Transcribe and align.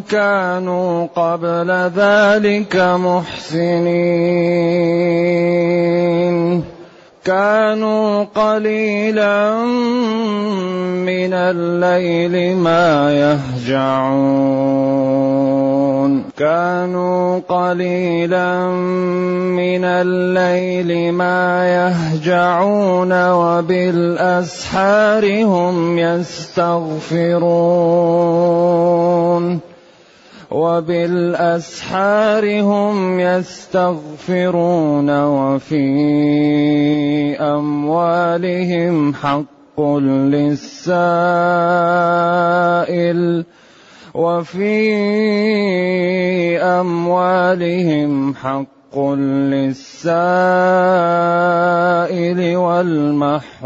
كانوا 0.01 1.07
قبل 1.15 1.71
ذلك 1.95 2.75
محسنين. 2.77 4.09
كانوا 7.29 8.23
قليلا 8.23 9.61
من 11.05 11.33
الليل 11.33 12.57
ما 12.57 13.13
يهجعون. 13.13 14.09
كانوا 16.37 17.39
قليلا 17.39 18.67
من 19.61 19.83
الليل 19.85 21.13
ما 21.13 21.67
يهجعون 21.67 23.29
وبالأسحار 23.29 25.23
هم 25.43 25.99
يستغفرون. 25.99 27.29
وبالأسحار 30.51 32.45
هم 32.61 33.19
يستغفرون 33.19 35.09
وفي 35.23 35.85
أموالهم 37.39 39.13
حق 39.13 39.81
للسائل 39.81 40.79
وفي 44.13 44.81
أموالهم 46.57 48.33
حق 48.35 48.99
للسائل 48.99 49.99
والمحروم. 52.57 53.59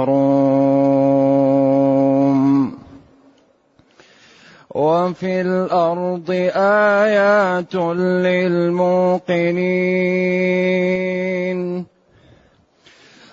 وفي 4.76 5.42
الأرض 5.42 6.32
آيات 6.56 7.76
للموقنين. 8.26 9.04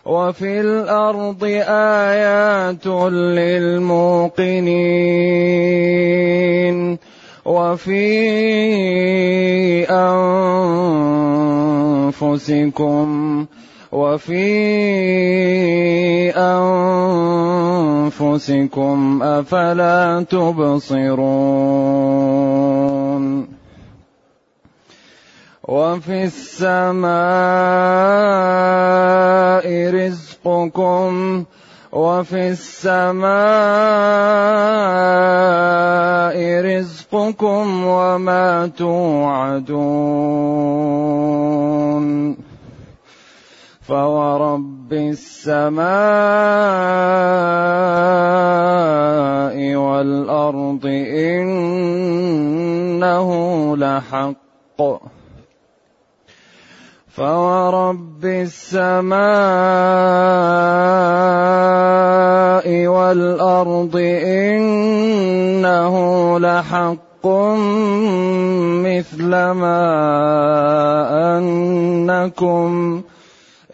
وفي 0.07 0.61
الأرض 0.61 1.45
آيات 1.69 2.87
للموقنين. 2.87 4.51
وفي 7.45 8.11
أنفسكم 12.31 13.47
وفي 13.93 14.47
أنفسكم 18.07 19.23
أفلا 19.23 20.25
تبصرون 20.31 21.21
وفي 25.69 26.25
السماء 26.25 27.11
رزقكم 29.95 31.45
وفي 31.93 32.49
السماء 32.49 33.31
رزقكم 36.65 37.85
وما 37.87 38.67
توعدون 38.67 40.11
فورب 43.91 44.87
السماء 44.93 45.91
والأرض 49.75 50.87
إنه 51.27 53.31
لحق. 53.77 54.81
فورب 57.09 58.25
السماء 58.25 59.17
والأرض 62.87 63.97
إنه 64.25 65.95
لحق. 66.39 67.27
مثل 68.87 69.31
ما 69.31 69.83
أنكم 71.39 73.03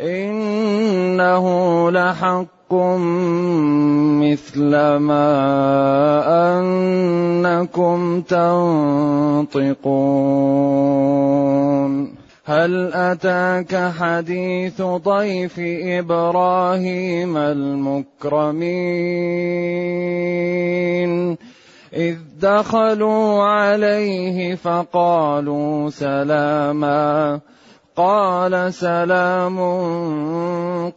إنه 0.01 1.47
لحق 1.91 2.75
مثل 4.23 4.71
ما 4.97 5.29
أنكم 6.59 8.21
تنطقون. 8.21 9.77
هل 12.45 12.93
أتاك 12.95 13.93
حديث 13.99 14.83
ضيف 14.83 15.61
إبراهيم 15.83 17.37
المكرمين؟ 17.37 18.67
إذ 21.95 22.17
دخلوا 22.41 23.43
عليه 23.43 24.55
فقالوا 24.55 25.91
سلاما. 25.91 27.41
قال 27.97 28.53
سلام 28.75 29.59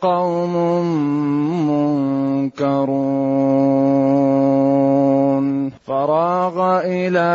قوم 0.02 0.56
منكرون. 2.52 3.40
فراغ 5.88 6.82
إلى 6.84 7.32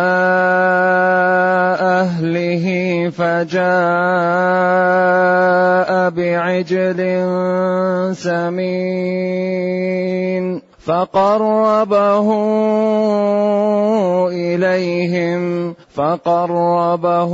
أهله 1.81 2.67
فجاء 3.09 3.65
بعجل 6.11 7.01
سمين. 8.15 9.45
فقربه 10.85 12.29
إليهم 14.33 15.75
فقربه 15.95 17.33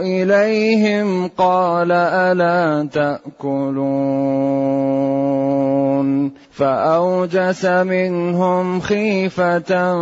إليهم 0.00 1.28
قال 1.28 1.92
ألا 1.92 2.88
تأكلون؟ 2.92 4.42
فأوجس 6.52 7.64
منهم 7.64 8.80
خيفة 8.80 9.92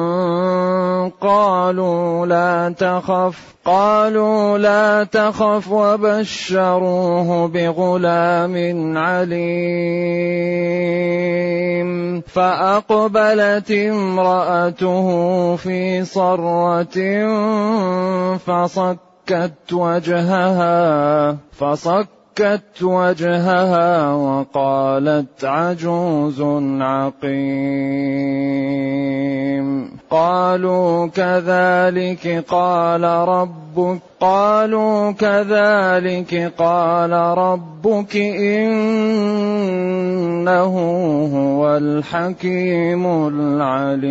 قالوا 1.20 2.26
لا 2.26 2.74
تخف 2.78 3.54
قالوا 3.64 4.58
لا 4.58 5.04
تخف 5.04 5.70
وبشروه 5.70 7.48
بغلام 7.48 8.54
عليم. 8.98 10.30
فأقبلت 12.20 13.70
امرأته 13.70 15.06
في 15.56 16.04
صرة 16.04 16.96
فصكت 18.36 19.72
وجهها 19.72 21.36
فصك 21.52 22.19
فكت 22.36 22.82
وجهها 22.82 24.12
وقالت 24.12 25.44
عجوز 25.44 26.42
عقيم. 26.80 27.50
قال 30.10 30.40
قالوا 30.50 31.06
كذلك 31.06 32.44
قال 32.48 33.04
ربك 33.04 33.98
قالوا 34.20 35.10
كذلك 35.10 36.52
قال 36.58 37.12
ربك 37.12 38.16
إنه 38.16 38.74
هو 41.34 41.76
الحكيم 41.76 43.06
العليم. 43.28 44.10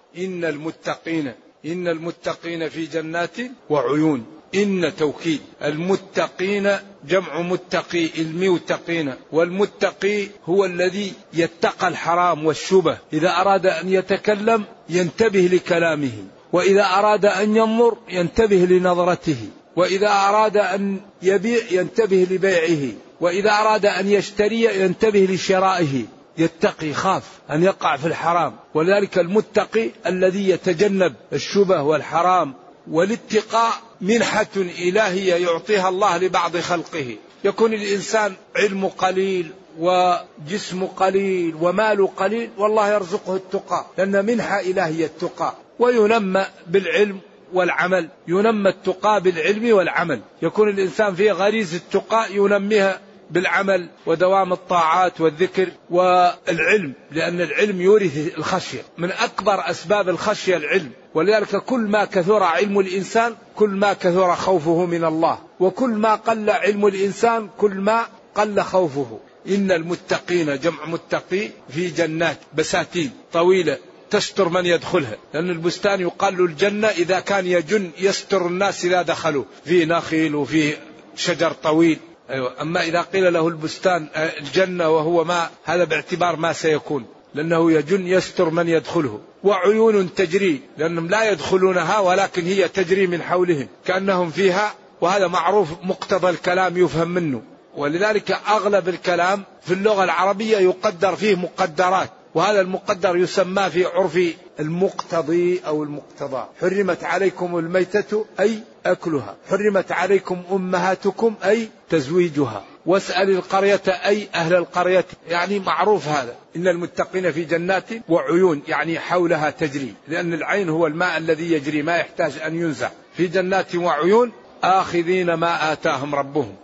إن 0.17 0.45
المتقين 0.45 1.33
إن 1.65 1.87
المتقين 1.87 2.69
في 2.69 2.85
جنات 2.85 3.37
وعيون. 3.69 4.25
إن 4.55 4.91
توكيد. 4.97 5.39
المتقين 5.63 6.77
جمع 7.07 7.41
متقي 7.41 8.09
الموتقين 8.17 9.13
والمتقي 9.31 10.27
هو 10.45 10.65
الذي 10.65 11.13
يتقى 11.33 11.87
الحرام 11.87 12.45
والشبه. 12.45 12.97
إذا 13.13 13.29
أراد 13.29 13.65
أن 13.65 13.89
يتكلم 13.89 14.63
ينتبه 14.89 15.49
لكلامه. 15.53 16.11
وإذا 16.53 16.83
أراد 16.85 17.25
أن 17.25 17.55
ينظر 17.55 17.97
ينتبه 18.09 18.65
لنظرته. 18.69 19.49
وإذا 19.75 20.07
أراد 20.07 20.57
أن 20.57 20.99
يبيع 21.21 21.61
ينتبه 21.71 22.27
لبيعه. 22.31 22.93
وإذا 23.21 23.51
أراد 23.51 23.85
أن 23.85 24.07
يشتري 24.07 24.81
ينتبه 24.81 25.27
لشرائه. 25.29 26.05
يتقي 26.37 26.93
خاف 26.93 27.23
أن 27.51 27.63
يقع 27.63 27.97
في 27.97 28.07
الحرام. 28.07 28.55
ولذلك 28.73 29.19
المتقي 29.19 29.89
الذي 30.07 30.49
يتجنب 30.49 31.13
الشبه 31.33 31.81
والحرام 31.81 32.53
والاتقاء 32.91 33.73
منحة 34.01 34.47
إلهية 34.55 35.33
يعطيها 35.33 35.89
الله 35.89 36.17
لبعض 36.17 36.57
خلقه. 36.57 37.15
يكون 37.43 37.73
الإنسان 37.73 38.33
علم 38.55 38.87
قليل 38.87 39.51
وجسم 39.79 40.85
قليل 40.85 41.55
ومال 41.61 42.15
قليل 42.15 42.49
والله 42.57 42.93
يرزقه 42.93 43.35
التقى 43.35 43.85
لأن 43.97 44.25
منحة 44.25 44.59
إلهية 44.59 45.05
التقى. 45.05 45.53
وينمى 45.79 46.45
بالعلم 46.67 47.19
والعمل 47.53 48.09
ينمى 48.27 48.69
التقى 48.69 49.21
بالعلم 49.21 49.75
والعمل. 49.75 50.21
يكون 50.41 50.69
الإنسان 50.69 51.15
فيه 51.15 51.31
غريزة 51.31 51.77
التقى 51.77 52.35
ينميها 52.35 52.99
بالعمل 53.31 53.89
ودوام 54.05 54.53
الطاعات 54.53 55.21
والذكر 55.21 55.69
والعلم 55.89 56.93
لأن 57.11 57.41
العلم 57.41 57.81
يورث 57.81 58.37
الخشية. 58.37 58.81
من 58.97 59.11
أكبر 59.11 59.69
أسباب 59.69 60.09
الخشية 60.09 60.57
العلم. 60.57 60.91
ولذلك 61.13 61.55
كل 61.55 61.79
ما 61.79 62.05
كثر 62.05 62.43
علم 62.43 62.79
الإنسان 62.79 63.35
كل 63.55 63.69
ما 63.69 63.93
كثر 63.93 64.35
خوفه 64.35 64.85
من 64.85 65.03
الله. 65.05 65.39
وكل 65.59 65.89
ما 65.89 66.15
قل 66.15 66.49
علم 66.49 66.87
الإنسان 66.87 67.49
كل 67.57 67.73
ما 67.73 68.05
قل 68.35 68.61
خوفه. 68.61 69.19
إن 69.47 69.71
المتقين 69.71 70.59
جمع 70.59 70.85
متقي 70.85 71.49
في 71.69 71.87
جنات 71.87 72.37
بساتين 72.53 73.11
طويلة 73.33 73.77
تستر 74.09 74.49
من 74.49 74.65
يدخلها. 74.65 75.17
لأن 75.33 75.49
البستان 75.49 76.01
يقال 76.01 76.37
له 76.37 76.45
الجنة 76.45 76.87
إذا 76.87 77.19
كان 77.19 77.45
يجن 77.47 77.91
يستر 77.99 78.47
الناس 78.47 78.85
إذا 78.85 79.01
دخلوا. 79.01 79.43
فيه 79.65 79.85
نخيل 79.85 80.35
وفيه 80.35 80.79
شجر 81.15 81.51
طويل. 81.51 81.99
أيوة. 82.31 82.61
أما 82.61 82.83
إذا 82.83 83.01
قيل 83.01 83.33
له 83.33 83.47
البستان 83.47 84.07
آه، 84.15 84.39
الجنة 84.39 84.89
وهو 84.89 85.23
ما 85.23 85.49
هذا 85.63 85.83
باعتبار 85.83 86.35
ما 86.35 86.53
سيكون 86.53 87.05
لأنه 87.33 87.71
يجن 87.71 88.07
يستر 88.07 88.49
من 88.49 88.67
يدخله 88.67 89.19
وعيون 89.43 90.13
تجري 90.13 90.61
لأنهم 90.77 91.07
لا 91.07 91.31
يدخلونها 91.31 91.99
ولكن 91.99 92.45
هي 92.45 92.67
تجري 92.67 93.07
من 93.07 93.21
حولهم 93.21 93.67
كأنهم 93.85 94.29
فيها 94.29 94.73
وهذا 95.01 95.27
معروف 95.27 95.69
مقتضى 95.83 96.29
الكلام 96.29 96.77
يفهم 96.77 97.07
منه. 97.07 97.41
ولذلك 97.75 98.31
أغلب 98.31 98.89
الكلام 98.89 99.43
في 99.61 99.73
اللغة 99.73 100.03
العربية 100.03 100.57
يقدر 100.57 101.15
فيه 101.15 101.35
مقدرات 101.35 102.09
وهذا 102.35 102.61
المقدر 102.61 103.17
يسمى 103.17 103.69
في 103.69 103.85
عرف 103.85 104.19
المقتضي 104.59 105.61
أو 105.67 105.83
المقتضى. 105.83 106.45
حرمت 106.61 107.03
عليكم 107.03 107.57
الميتة 107.57 108.25
أي 108.39 108.59
أكلها. 108.85 109.35
حرمت 109.49 109.91
عليكم 109.91 110.41
أمهاتكم 110.51 111.35
أي 111.45 111.69
تزويجها. 111.91 112.63
واسأل 112.85 113.29
القرية 113.29 113.81
أي 113.87 114.27
أهل 114.35 114.53
القرية. 114.53 115.05
يعني 115.29 115.59
معروف 115.59 116.07
هذا. 116.07 116.35
إن 116.55 116.67
المتقين 116.67 117.31
في 117.31 117.43
جنات 117.43 117.89
وعيون. 118.09 118.61
يعني 118.67 118.99
حولها 118.99 119.49
تجري. 119.49 119.93
لأن 120.07 120.33
العين 120.33 120.69
هو 120.69 120.87
الماء 120.87 121.17
الذي 121.17 121.51
يجري. 121.51 121.81
ما 121.81 121.97
يحتاج 121.97 122.31
أن 122.45 122.55
ينزع. 122.55 122.89
في 123.17 123.27
جنات 123.27 123.75
وعيون 123.75 124.31
آخذين 124.63 125.33
ما 125.33 125.73
آتاهم 125.73 126.15
ربهم. 126.15 126.55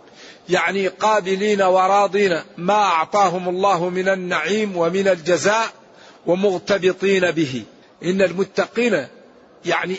يعني 0.48 0.88
قابلين 0.88 1.62
وراضين 1.62 2.40
ما 2.56 2.82
أعطاهم 2.82 3.48
الله 3.48 3.88
من 3.88 4.08
النعيم 4.08 4.76
ومن 4.76 5.08
الجزاء 5.08 5.68
ومغتبطين 6.26 7.30
به. 7.30 7.62
إن 8.04 8.22
المتقين 8.22 9.06
يعني 9.64 9.96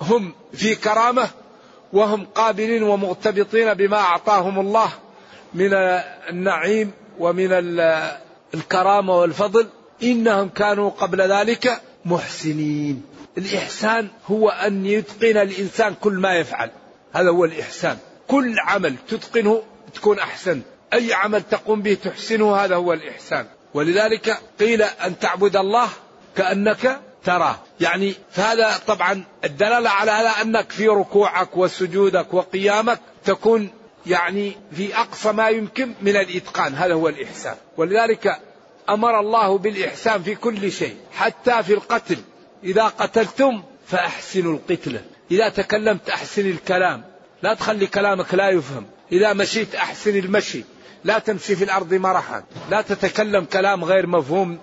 هم 0.00 0.32
في 0.54 0.74
كرامة 0.74 1.28
وهم 1.92 2.26
قابلين 2.34 2.82
ومغتبطين 2.82 3.74
بما 3.74 3.96
أعطاهم 3.96 4.60
الله 4.60 4.88
من 5.54 5.74
النعيم 6.30 6.90
ومن 7.18 7.48
الكرامة 8.54 9.20
والفضل. 9.20 9.66
إنهم 10.02 10.48
كانوا 10.48 10.90
قبل 10.90 11.20
ذلك 11.20 11.80
محسنين. 12.04 13.04
الإحسان 13.38 14.08
هو 14.26 14.48
أن 14.48 14.86
يتقن 14.86 15.36
الإنسان 15.36 15.94
كل 15.94 16.12
ما 16.12 16.34
يفعل. 16.34 16.70
هذا 17.12 17.30
هو 17.30 17.44
الإحسان. 17.44 17.98
كل 18.28 18.54
عمل 18.58 18.94
تتقنه 19.08 19.62
تكون 19.94 20.18
أحسن. 20.18 20.62
أي 20.92 21.14
عمل 21.14 21.42
تقوم 21.42 21.82
به 21.82 21.94
تحسنه 21.94 22.56
هذا 22.56 22.76
هو 22.76 22.92
الإحسان. 22.92 23.46
ولذلك 23.74 24.40
قيل 24.60 24.82
أن 24.82 25.18
تعبد 25.18 25.56
الله 25.56 25.88
كأنك 26.36 27.00
تراه. 27.24 27.56
يعني 27.80 28.14
فهذا 28.30 28.76
طبعا 28.86 29.24
الدلالة 29.44 29.90
على 29.90 30.10
هذا 30.10 30.30
أنك 30.30 30.72
في 30.72 30.88
ركوعك 30.88 31.56
وسجودك 31.56 32.34
وقيامك 32.34 33.00
تكون 33.24 33.70
يعني 34.06 34.56
في 34.72 34.96
أقصى 34.96 35.32
ما 35.32 35.48
يمكن 35.48 35.92
من 36.02 36.16
الإتقان. 36.16 36.74
هذا 36.74 36.94
هو 36.94 37.08
الإحسان. 37.08 37.56
ولذلك 37.76 38.40
أمر 38.88 39.20
الله 39.20 39.58
بالإحسان 39.58 40.22
في 40.22 40.34
كل 40.34 40.72
شيء 40.72 40.96
حتى 41.12 41.62
في 41.62 41.74
القتل. 41.74 42.16
إذا 42.64 42.84
قتلتم 42.84 43.62
فأحسنوا 43.86 44.52
القتلة 44.52 45.00
إذا 45.30 45.48
تكلمت 45.48 46.10
أحسن 46.10 46.50
الكلام. 46.50 47.04
لا 47.42 47.54
تخلي 47.54 47.86
كلامك 47.86 48.34
لا 48.34 48.50
يفهم. 48.50 48.86
إذا 49.12 49.32
مشيت 49.32 49.74
أحسن 49.74 50.16
المشي. 50.16 50.64
لا 51.04 51.18
تمشي 51.18 51.56
في 51.56 51.64
الأرض 51.64 51.94
مرحا. 51.94 52.44
لا 52.70 52.82
تتكلم 52.82 53.44
كلام 53.44 53.84
غير 53.84 54.06
مفهوم 54.06 54.58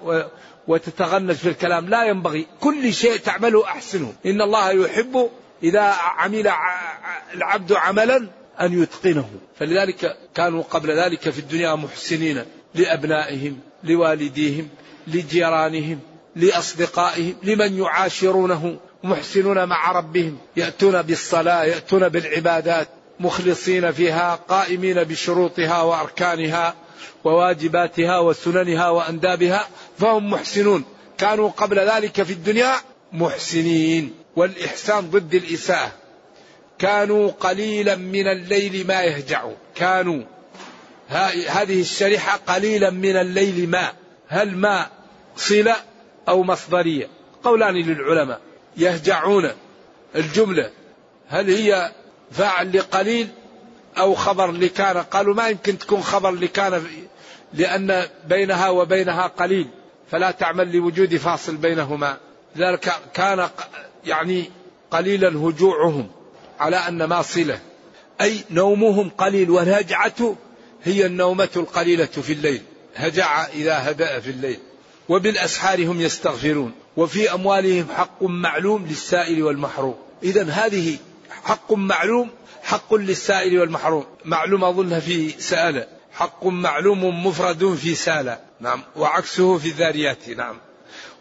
وتتغنج 0.67 1.35
في 1.35 1.49
الكلام. 1.49 1.89
لا 1.89 2.03
ينبغي. 2.03 2.47
كل 2.59 2.93
شيء 2.93 3.17
تعمله 3.17 3.65
أحسنه. 3.65 4.13
إن 4.25 4.41
الله 4.41 4.71
يحب 4.71 5.29
إذا 5.63 5.81
عمل 6.17 6.51
العبد 7.33 7.73
عملا 7.73 8.27
أن 8.61 8.81
يتقنه. 8.81 9.29
فلذلك 9.59 10.17
كانوا 10.35 10.63
قبل 10.63 10.91
ذلك 10.91 11.29
في 11.29 11.39
الدنيا 11.39 11.75
محسنين 11.75 12.45
لأبنائهم 12.75 13.59
لوالديهم 13.83 14.69
لجيرانهم 15.07 15.99
لأصدقائهم 16.35 17.35
لمن 17.43 17.79
يعاشرونه 17.79 18.79
محسنون 19.03 19.65
مع 19.65 19.91
ربهم 19.91 20.37
يأتون 20.57 21.01
بالصلاة 21.01 21.63
يأتون 21.63 22.09
بالعبادات 22.09 22.87
مخلصين 23.19 23.91
فيها 23.91 24.35
قائمين 24.35 25.03
بشروطها 25.03 25.81
وأركانها. 25.81 26.75
وواجباتها 27.23 28.19
وسننها 28.19 28.89
وأندابها 28.89 29.67
فهم 29.99 30.29
محسنون. 30.29 30.83
كانوا 31.17 31.49
قبل 31.49 31.79
ذلك 31.79 32.23
في 32.23 32.33
الدنيا 32.33 32.75
محسنين. 33.13 34.13
والإحسان 34.35 35.09
ضد 35.09 35.35
الإساءة. 35.35 35.91
كانوا 36.79 37.31
قليلا 37.31 37.95
من 37.95 38.27
الليل 38.27 38.87
ما 38.87 39.03
يهجعون. 39.03 39.55
كانوا. 39.75 40.23
هذه 41.47 41.81
الشريحة 41.81 42.37
قليلا 42.37 42.89
من 42.89 43.15
الليل 43.15 43.69
ما. 43.69 43.93
هل 44.27 44.57
ما 44.57 44.89
صلة 45.37 45.75
أو 46.27 46.43
مصدرية؟ 46.43 47.07
قولان 47.43 47.75
للعلماء. 47.75 48.41
يهجعون 48.77 49.51
الجملة. 50.15 50.69
هل 51.27 51.49
هي 51.49 51.91
فاعل 52.31 52.77
لقليل؟ 52.77 53.27
أو 53.97 54.15
خبر 54.15 54.51
لكان 54.51 54.97
قالوا 54.97 55.33
ما 55.35 55.49
يمكن 55.49 55.77
تكون 55.77 56.01
خبر 56.01 56.31
لكان 56.31 56.83
لأن 57.53 58.07
بينها 58.27 58.69
وبينها 58.69 59.27
قليل 59.27 59.67
فلا 60.11 60.31
تعمل 60.31 60.75
لوجود 60.75 61.15
فاصل 61.15 61.57
بينهما. 61.57 62.17
ذلك 62.57 62.93
كان 63.13 63.49
يعني 64.05 64.49
قليلا 64.91 65.29
هجوعهم 65.29 66.07
على 66.59 66.75
أن 66.75 67.03
ما 67.03 67.21
صلة 67.21 67.59
أي 68.21 68.43
نومهم 68.51 69.09
قليل 69.09 69.49
والهجعة 69.49 70.35
هي 70.83 71.05
النومة 71.05 71.49
القليلة 71.55 72.05
في 72.05 72.33
الليل 72.33 72.61
هجع 72.95 73.45
إذا 73.45 73.91
هدأ 73.91 74.19
في 74.19 74.29
الليل. 74.29 74.59
وبالأسحار 75.09 75.85
هم 75.85 76.01
يستغفرون 76.01 76.71
وفي 76.97 77.33
أموالهم 77.33 77.87
حق 77.95 78.23
معلوم 78.23 78.85
للسائل 78.85 79.43
والمحروم. 79.43 79.95
إذا 80.23 80.43
هذه 80.43 80.97
حق 81.43 81.73
معلوم 81.73 82.29
حق 82.65 82.93
للسائل 82.93 83.59
والمحروم. 83.59 84.05
معلوم 84.25 84.63
أظن 84.63 84.99
في 84.99 85.29
سأل 85.29 85.87
حق 86.13 86.45
معلوم 86.45 87.27
مفرد 87.27 87.75
في 87.75 87.95
سالة. 87.95 88.39
نعم. 88.59 88.83
وعكسه 88.95 89.57
في 89.57 89.67
الذاريات. 89.67 90.29
نعم. 90.29 90.57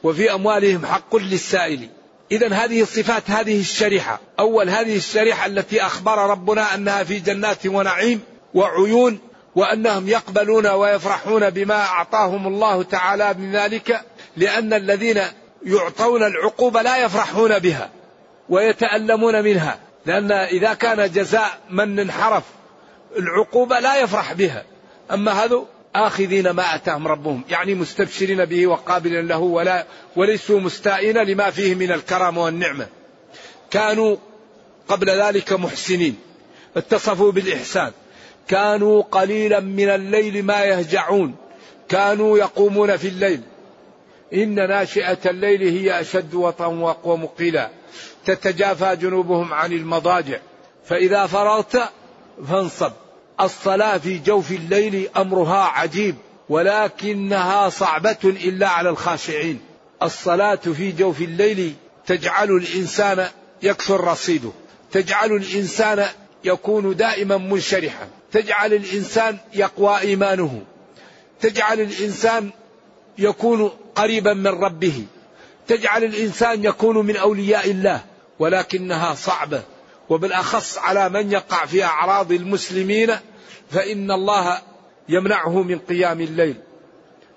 وفي 0.03 0.35
أموالهم 0.35 0.87
حق 0.87 1.17
للسائل. 1.17 1.89
إذا 2.33 2.55
هذه 2.55 2.83
الصفات 2.83 3.31
هذه 3.31 3.61
الشريحة. 3.61 4.21
أول 4.39 4.69
هذه 4.69 4.97
الشريحة 4.97 5.47
التي 5.47 5.83
أخبر 5.83 6.19
ربنا 6.31 6.75
أنها 6.75 7.05
في 7.05 7.19
جنات 7.19 7.67
ونعيم 7.67 8.21
وعيون 8.55 9.19
وأنهم 9.55 10.09
يقبلون 10.09 10.67
ويفرحون 10.67 11.51
بما 11.51 11.81
أعطاهم 11.81 12.47
الله 12.47 12.83
تعالى 12.83 13.35
من 13.35 13.53
ذلك 13.53 14.01
لأن 14.37 14.73
الذين 14.73 15.23
يعطون 15.67 16.23
العقوبة 16.23 16.83
لا 16.83 16.97
يفرحون 16.97 17.59
بها 17.59 17.91
ويتألمون 18.49 19.45
منها. 19.45 19.79
لأن 20.07 20.33
إذا 20.33 20.75
كان 20.75 21.11
جزاء 21.11 21.61
من 21.71 21.99
انحرف 21.99 22.43
العقوبة 23.19 23.81
لا 23.81 23.97
يفرح 23.97 24.33
بها. 24.33 24.65
أما 25.11 25.33
هذا 25.33 25.65
آخذين 25.95 26.51
ما 26.51 26.75
أتاهم 26.75 27.09
ربهم 27.09 27.45
يعني 27.51 27.75
مستبشرين 27.75 28.45
به 28.45 28.67
وقابلين 28.67 29.29
له 29.29 29.39
ولا 29.39 29.87
وليسوا 30.17 30.61
مستائين 30.61 31.19
لما 31.19 31.51
فيه 31.51 31.75
من 31.75 31.93
الكرم 31.93 32.39
والنعمة. 32.39 32.87
كانوا 33.71 34.17
قبل 34.89 35.11
ذلك 35.11 35.53
محسنين 35.53 36.17
اتصفوا 36.77 37.33
بالإحسان. 37.33 37.93
كانوا 38.49 39.03
قليلا 39.03 39.61
من 39.61 39.89
الليل 39.89 40.43
ما 40.43 40.65
يهجعون. 40.65 41.35
كانوا 41.89 42.39
يقومون 42.39 42.97
في 42.97 43.09
الليل. 43.09 43.41
إن 44.35 44.55
ناشئة 44.55 45.31
الليل 45.31 45.63
هي 45.63 46.01
أشد 46.01 46.35
وطئا 46.35 46.67
وأقوم 46.67 47.27
قيلا 47.27 47.71
تتجافى 48.27 48.97
جنوبهم 48.97 49.55
عن 49.55 49.73
المضاجع. 49.73 50.39
فإذا 50.87 51.27
فرغت 51.27 51.83
فانصب. 52.49 52.93
الصلاة 53.41 53.99
في 53.99 54.19
جوف 54.19 54.51
الليل 54.51 55.09
أمرها 55.17 55.63
عجيب 55.65 56.15
ولكنها 56.49 57.69
صعبة 57.69 58.17
إلا 58.25 58.69
على 58.69 58.89
الخاشعين. 58.89 59.61
الصلاة 60.03 60.55
في 60.55 60.93
جوف 60.93 61.21
الليل 61.21 61.75
تجعل 62.07 62.51
الإنسان 62.51 63.29
يكثر 63.63 64.05
رصيده. 64.05 64.51
تجعل 64.93 65.33
الإنسان 65.33 66.07
يكون 66.45 66.97
دائما 66.97 67.37
منشرحا. 67.37 68.09
تجعل 68.33 68.75
الإنسان 68.75 69.39
يقوى 69.55 69.99
إيمانه. 69.99 70.63
تجعل 71.41 71.81
الإنسان 71.81 72.51
يكون 73.19 73.71
قريبا 73.95 74.35
من 74.35 74.47
ربه. 74.47 75.05
تجعل 75.69 76.05
الإنسان 76.05 76.65
يكون 76.65 77.07
من 77.07 77.17
أولياء 77.17 77.71
الله. 77.71 78.14
ولكنها 78.39 79.15
صعبة. 79.15 79.63
وبالأخص 80.09 80.79
على 80.79 81.09
من 81.09 81.33
يقع 81.33 81.67
في 81.67 81.85
أعراض 81.85 82.33
المسلمين 82.33 83.17
فإن 83.71 84.11
الله 84.11 84.59
يمنعه 85.09 85.63
من 85.63 85.79
قيام 85.79 86.21
الليل. 86.21 86.57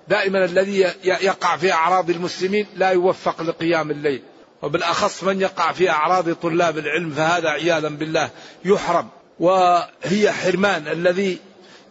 دائما 0.08 0.44
الذي 0.44 0.78
يقع 1.04 1.56
في 1.56 1.72
أعراض 1.72 2.10
المسلمين 2.10 2.66
لا 2.76 2.90
يوفق 2.90 3.42
لقيام 3.42 3.90
الليل. 3.90 4.22
وبالأخص 4.62 5.24
من 5.24 5.40
يقع 5.40 5.72
في 5.72 5.90
أعراض 5.90 6.34
طلاب 6.34 6.78
العلم 6.78 7.10
فهذا 7.10 7.48
عياذا 7.48 7.88
بالله 7.88 8.30
يحرم. 8.64 9.08
وهي 9.40 10.32
حرمان. 10.32 10.88
الذي 10.88 11.38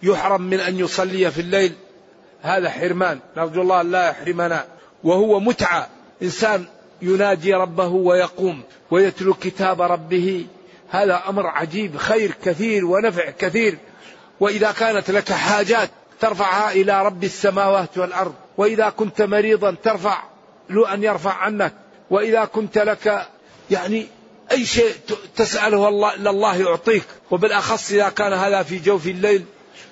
يحرم 0.03 0.41
من 0.41 0.59
أن 0.59 0.79
يصلي 0.79 1.31
في 1.31 1.41
الليل 1.41 1.73
هذا 2.41 2.69
حرمان. 2.69 3.19
نرجو 3.37 3.61
الله 3.61 3.81
لا 3.81 4.09
يحرمنا. 4.09 4.65
وهو 5.03 5.39
متعة. 5.39 5.89
إنسان 6.21 6.65
يناجي 7.01 7.53
ربه 7.53 7.87
ويقوم 7.87 8.61
ويتلو 8.91 9.33
كتاب 9.33 9.81
ربه. 9.81 10.45
هذا 10.89 11.23
أمر 11.29 11.47
عجيب 11.47 11.97
خير 11.97 12.31
كثير 12.45 12.85
ونفع 12.85 13.29
كثير. 13.29 13.77
وإذا 14.39 14.71
كانت 14.71 15.11
لك 15.11 15.31
حاجات 15.31 15.89
ترفعها 16.19 16.71
إلى 16.71 17.05
رب 17.05 17.23
السماوات 17.23 17.97
والأرض. 17.97 18.33
وإذا 18.57 18.89
كنت 18.89 19.21
مريضا 19.21 19.75
ترفع 19.83 20.23
له 20.69 20.93
أن 20.93 21.03
يرفع 21.03 21.33
عنك. 21.33 21.73
وإذا 22.09 22.45
كنت 22.45 22.77
لك 22.77 23.27
يعني 23.71 24.07
أي 24.51 24.65
شيء 24.65 24.93
تسأله 25.35 25.87
الله 25.87 26.15
الله 26.15 26.55
يعطيك. 26.55 27.03
وبالأخص 27.31 27.91
إذا 27.91 28.09
كان 28.09 28.33
هذا 28.33 28.63
في 28.63 28.79
جوف 28.79 29.07
الليل 29.07 29.45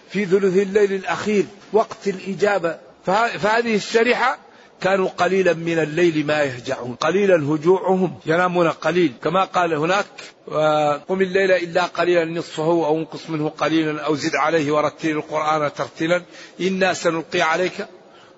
في 0.09 0.25
ثلث 0.25 0.57
الليل 0.57 0.93
الأخير 0.93 1.45
وقت 1.73 2.07
الإجابة. 2.07 2.77
فهذه 3.05 3.75
الشريحة 3.75 4.44
كانوا 4.81 5.09
قليلا 5.09 5.53
من 5.53 5.79
الليل 5.79 6.25
ما 6.25 6.43
يهجعون 6.43 6.95
قليلا 6.95 7.35
هجوعهم 7.35 8.19
ينامون 8.25 8.69
قليل. 8.69 9.13
كما 9.23 9.43
قال 9.43 9.73
هناك 9.73 10.05
قم 11.07 11.21
الليل 11.21 11.51
إلا 11.51 11.85
قليلا 11.85 12.25
نصفه 12.25 12.63
أو 12.63 12.97
انقص 12.97 13.29
منه 13.29 13.49
قليلا 13.49 14.01
أو 14.01 14.15
زد 14.15 14.35
عليه 14.35 14.71
ورتل 14.71 15.09
القرآن 15.09 15.73
ترتيلا 15.73 16.21
إنا 16.61 16.93
سنلقي 16.93 17.41
عليك. 17.41 17.87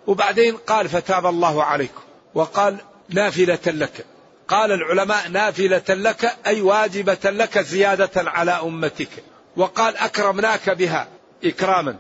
وبعدين 0.07 0.57
قال 0.57 0.89
فتاب 0.89 1.25
الله 1.25 1.63
عليكم. 1.63 2.01
وقال 2.35 2.77
نافلة 3.09 3.59
لك. 3.67 4.05
قال 4.47 4.71
العلماء 4.71 5.29
نافلة 5.29 5.83
لك 5.89 6.35
أي 6.47 6.61
واجبة 6.61 7.17
لك 7.31 7.59
زيادة 7.59 8.29
على 8.29 8.51
أمتك. 8.51 9.09
وقال 9.55 9.97
أكرمناك 9.97 10.69
بها 10.69 11.07
إكراما 11.43 11.95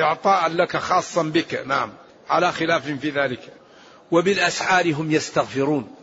إعطاء 0.00 0.48
لك 0.48 0.76
خاصا 0.76 1.22
بك. 1.22 1.62
نعم 1.66 1.92
على 2.28 2.52
خلاف 2.52 2.86
في 2.86 3.10
ذلك. 3.10 3.40
وبالأسحار 4.10 4.92
هم 4.92 5.10
يستغفرون. 5.10 5.94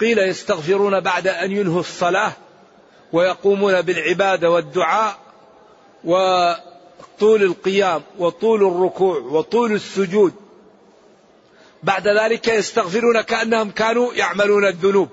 قيل 0.00 0.18
يستغفرون 0.18 1.00
بعد 1.00 1.28
أن 1.28 1.52
ينهوا 1.52 1.80
الصلاة 1.80 2.32
ويقومون 3.12 3.82
بالعبادة 3.82 4.50
والدعاء 4.50 5.18
وطول 6.04 7.42
القيام 7.42 8.02
وطول 8.18 8.66
الركوع 8.66 9.18
وطول 9.18 9.72
السجود. 9.72 10.34
بعد 11.82 12.08
ذلك 12.08 12.48
يستغفرون 12.48 13.20
كأنهم 13.20 13.70
كانوا 13.70 14.14
يعملون 14.14 14.66
الذنوب. 14.66 15.08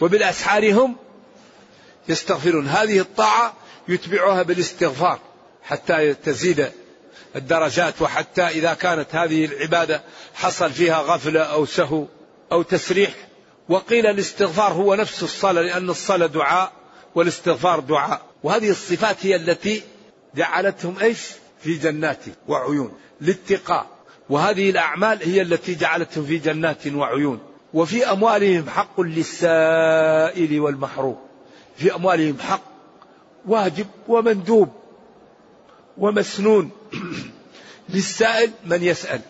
وبالأسحار 0.00 0.72
هم 0.72 0.96
يستغفرون. 2.08 2.66
هذه 2.66 3.00
الطاعة 3.00 3.54
يتبعها 3.88 4.42
بالإستغفار 4.42 5.18
حتى 5.62 6.14
تزيد 6.14 6.72
الدرجات 7.36 8.02
وحتى 8.02 8.42
إذا 8.42 8.74
كانت 8.74 9.14
هذه 9.14 9.44
العبادة 9.44 10.02
حصل 10.34 10.70
فيها 10.70 10.98
غفلة 10.98 11.40
أو 11.40 11.66
سهو 11.66 12.06
أو 12.52 12.62
تسريح. 12.62 13.10
وقيل 13.68 14.06
الاستغفار 14.06 14.72
هو 14.72 14.94
نفس 14.94 15.22
الصلاة 15.22 15.62
لأن 15.62 15.90
الصلاة 15.90 16.26
دعاء 16.26 16.72
والاستغفار 17.14 17.80
دعاء. 17.80 18.22
وهذه 18.42 18.70
الصفات 18.70 19.26
هي 19.26 19.36
التي 19.36 19.82
جعلتهم 20.34 20.98
إيش؟ 20.98 21.18
في 21.60 21.74
جنات 21.74 22.18
وعيون 22.48 22.92
لاتقاء. 23.20 23.86
وهذه 24.30 24.70
الأعمال 24.70 25.18
هي 25.22 25.42
التي 25.42 25.74
جعلتهم 25.74 26.26
في 26.26 26.38
جنات 26.38 26.86
وعيون. 26.86 27.38
وفي 27.74 28.10
أموالهم 28.10 28.70
حق 28.70 29.00
للسائل 29.00 30.60
والمحروم. 30.60 31.18
في 31.76 31.94
أموالهم 31.94 32.38
حق 32.40 32.62
واجب 33.46 33.86
ومندوب 34.08 34.68
ومسنون. 35.98 36.70
للسائل 37.88 38.50
من 38.64 38.82
يسأل. 38.82 39.20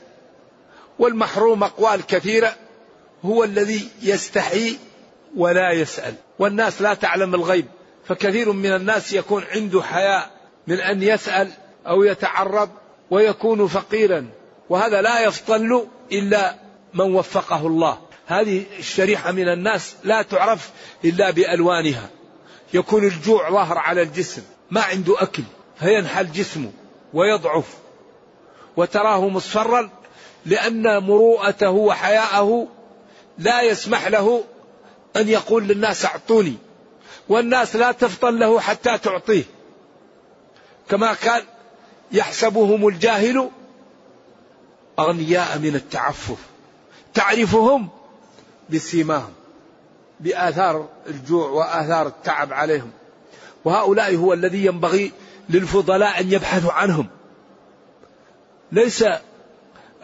والمحروم 0.98 1.62
أقوال 1.62 2.06
كثيرة 2.06 2.56
هو 3.24 3.44
الذي 3.44 3.88
يستحي 4.02 4.76
ولا 5.36 5.72
يسأل. 5.72 6.14
والناس 6.38 6.82
لا 6.82 6.94
تعلم 6.94 7.34
الغيب 7.34 7.66
فكثير 8.06 8.52
من 8.52 8.74
الناس 8.74 9.12
يكون 9.12 9.44
عنده 9.44 9.82
حياء 9.82 10.30
من 10.66 10.80
أن 10.80 11.02
يسأل 11.02 11.50
أو 11.86 12.02
يتعرض 12.02 12.70
ويكون 13.10 13.66
فقيرا. 13.66 14.26
وهذا 14.68 15.02
لا 15.02 15.20
يفضل 15.20 15.86
إلا 16.12 16.54
من 16.94 17.14
وفقه 17.14 17.66
الله. 17.66 17.98
هذه 18.26 18.64
الشريحة 18.78 19.32
من 19.32 19.48
الناس 19.48 19.94
لا 20.04 20.22
تعرف 20.22 20.70
إلا 21.04 21.30
بألوانها. 21.30 22.10
يكون 22.74 23.04
الجوع 23.04 23.50
ظاهر 23.50 23.78
على 23.78 24.02
الجسم 24.02 24.42
ما 24.70 24.80
عنده 24.80 25.22
أكل 25.22 25.42
فينحل 25.78 26.32
جسمه 26.32 26.72
ويضعف 27.14 27.74
وتراه 28.76 29.28
مصفرا 29.28 29.90
لأن 30.46 31.02
مروءته 31.02 31.70
وحياءه 31.70 32.68
لا 33.38 33.62
يسمح 33.62 34.06
له 34.06 34.44
أن 35.16 35.28
يقول 35.28 35.64
للناس 35.64 36.04
أعطوني 36.04 36.56
والناس 37.28 37.76
لا 37.76 37.92
تفطن 37.92 38.38
له 38.38 38.60
حتى 38.60 38.98
تعطيه. 38.98 39.44
كما 40.88 41.14
كان 41.14 41.42
يحسبهم 42.12 42.88
الجاهل 42.88 43.50
أغنياء 44.98 45.58
من 45.58 45.74
التعفف 45.74 46.38
تعرفهم 47.14 47.88
بسيماهم 48.70 49.32
بآثار 50.20 50.88
الجوع 51.06 51.48
وآثار 51.48 52.06
التعب 52.06 52.52
عليهم. 52.52 52.90
وهؤلاء 53.64 54.16
هو 54.16 54.32
الذي 54.32 54.66
ينبغي 54.66 55.12
للفضلاء 55.48 56.20
أن 56.20 56.32
يبحثوا 56.32 56.72
عنهم. 56.72 57.06
ليس 58.72 59.04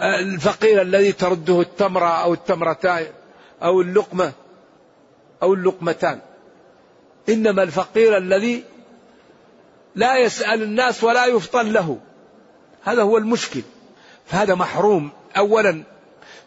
الفقير 0.00 0.82
الذي 0.82 1.12
ترده 1.12 1.60
التمرة 1.60 2.22
أو 2.22 2.34
التمرتان 2.34 3.06
أو 3.62 3.80
اللقمة 3.80 4.32
أو 5.42 5.54
اللقمتان. 5.54 6.20
إنما 7.28 7.62
الفقير 7.62 8.16
الذي 8.16 8.64
لا 9.94 10.16
يسأل 10.18 10.62
الناس 10.62 11.04
ولا 11.04 11.26
يفطن 11.26 11.72
له. 11.72 11.98
هذا 12.84 13.02
هو 13.02 13.18
المشكل. 13.18 13.62
فهذا 14.26 14.54
محروم. 14.54 15.10
أولا 15.36 15.82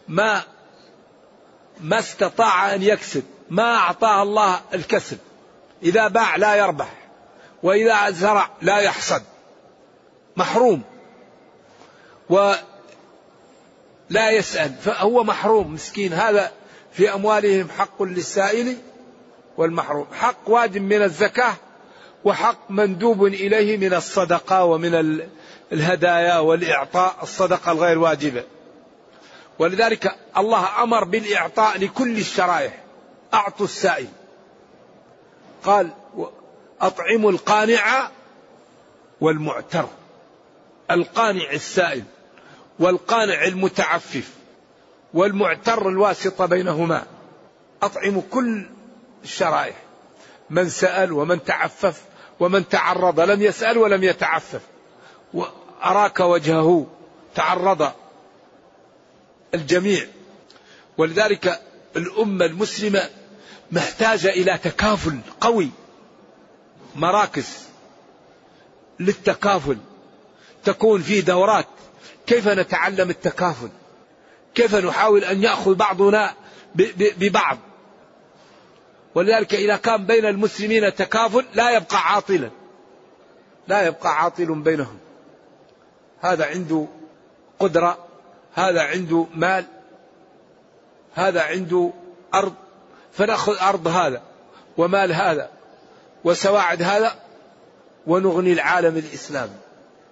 ما 0.08 0.42
ما 1.80 1.98
استطاع 1.98 2.74
أن 2.74 2.82
يكسب 2.82 3.22
ما 3.50 3.76
أعطاه 3.76 4.22
الله 4.22 4.60
الكسب. 4.74 5.18
إذا 5.82 6.08
باع 6.08 6.36
لا 6.36 6.54
يربح. 6.54 7.03
وإذا 7.64 8.10
زرع 8.10 8.50
لا 8.62 8.78
يحصد. 8.78 9.22
محروم. 10.36 10.82
ولا 12.30 12.60
يسأل. 14.30 14.74
فهو 14.74 15.24
محروم 15.24 15.74
مسكين. 15.74 16.12
هذا 16.12 16.52
في 16.92 17.14
أموالهم 17.14 17.68
حق 17.78 18.02
للسائل 18.02 18.76
والمحروم. 19.56 20.06
حق 20.12 20.50
واجب 20.50 20.82
من 20.82 21.02
الزكاة 21.02 21.54
وحق 22.24 22.70
مندوب 22.70 23.24
إليه 23.24 23.76
من 23.76 23.94
الصدقة 23.94 24.64
ومن 24.64 25.22
الهدايا 25.72 26.38
والإعطاء. 26.38 27.16
الصدقة 27.22 27.72
الغير 27.72 27.98
واجبة. 27.98 28.44
ولذلك 29.58 30.16
الله 30.36 30.82
أمر 30.82 31.04
بالإعطاء 31.04 31.78
لكل 31.78 32.18
الشرائح. 32.18 32.80
أعطوا 33.34 33.66
السائل. 33.66 34.08
قال 35.64 35.90
أطعموا 36.84 37.30
القانع 37.30 38.10
والمعتر. 39.20 39.88
القانع 40.90 41.52
السائل 41.52 42.04
والقانع 42.78 43.44
المتعفف 43.44 44.30
والمعتر 45.14 45.88
الواسطة 45.88 46.46
بينهما. 46.46 47.06
أطعموا 47.82 48.22
كل 48.30 48.66
الشرائح. 49.24 49.76
من 50.50 50.68
سأل 50.68 51.12
ومن 51.12 51.44
تعفف 51.44 52.02
ومن 52.40 52.68
تعرض. 52.68 53.20
لم 53.20 53.42
يسأل 53.42 53.78
ولم 53.78 54.04
يتعفف. 54.04 54.60
وأراك 55.34 56.20
وجهه. 56.20 56.86
تعرض 57.34 57.92
الجميع. 59.54 60.06
ولذلك 60.98 61.60
الأمة 61.96 62.44
المسلمة 62.44 63.10
محتاجة 63.72 64.28
إلى 64.28 64.58
تكافل 64.58 65.18
قوي. 65.40 65.70
مراكز 66.94 67.68
للتكافل. 69.00 69.76
تكون 70.64 71.02
في 71.02 71.20
دورات 71.20 71.66
كيف 72.26 72.48
نتعلم 72.48 73.10
التكافل. 73.10 73.68
كيف 74.54 74.74
نحاول 74.74 75.24
أن 75.24 75.42
يأخذ 75.42 75.74
بعضنا 75.74 76.34
ببعض. 76.98 77.58
ولذلك 79.14 79.54
إذا 79.54 79.76
كان 79.76 80.06
بين 80.06 80.26
المسلمين 80.26 80.94
تكافل 80.94 81.44
لا 81.54 81.70
يبقى 81.70 81.96
عاطلا. 81.96 82.50
لا 83.68 83.86
يبقى 83.86 84.22
عاطل 84.22 84.54
بينهم. 84.54 84.98
هذا 86.20 86.46
عنده 86.46 86.86
قدرة 87.58 87.98
هذا 88.54 88.82
عنده 88.82 89.26
مال 89.34 89.64
هذا 91.14 91.42
عنده 91.42 91.90
أرض 92.34 92.54
فنأخذ 93.12 93.56
أرض 93.58 93.88
هذا 93.88 94.22
ومال 94.76 95.12
هذا. 95.12 95.50
وسواعد 96.24 96.82
هذا 96.82 97.14
ونغني 98.06 98.52
العالم 98.52 98.96
الإسلامي 98.96 99.56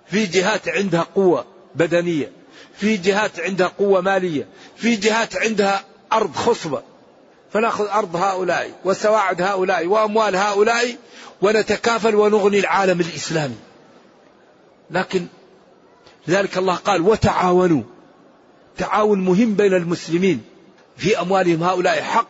في 0.06 0.26
جهات 0.26 0.68
عندها 0.68 1.06
قوة 1.14 1.44
بدنية 1.74 2.32
في 2.74 2.96
جهات 2.96 3.40
عندها 3.40 3.66
قوة 3.66 4.00
مالية 4.00 4.46
في 4.76 4.96
جهات 4.96 5.36
عندها 5.36 5.84
أرض 6.12 6.34
خصبة. 6.34 6.82
فنأخذ 7.52 7.88
أرض 7.88 8.16
هؤلاء 8.16 8.70
وسواعد 8.84 9.42
هؤلاء 9.42 9.86
وأموال 9.86 10.36
هؤلاء 10.36 10.96
ونتكافل 11.42 12.14
ونغني 12.14 12.58
العالم 12.58 13.00
الإسلامي. 13.00 13.56
لكن 14.90 15.26
لذلك 16.28 16.58
الله 16.58 16.74
قال 16.74 17.00
وتعاونوا. 17.00 17.82
تعاون 18.78 19.20
مهم 19.20 19.54
بين 19.54 19.74
المسلمين. 19.74 20.42
في 20.96 21.20
أموالهم 21.20 21.62
هؤلاء 21.62 22.02
حق 22.02 22.28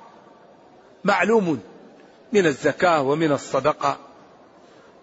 معلوم 1.04 1.60
من 2.32 2.46
الزكاة 2.46 3.02
ومن 3.02 3.32
الصدقة 3.32 3.98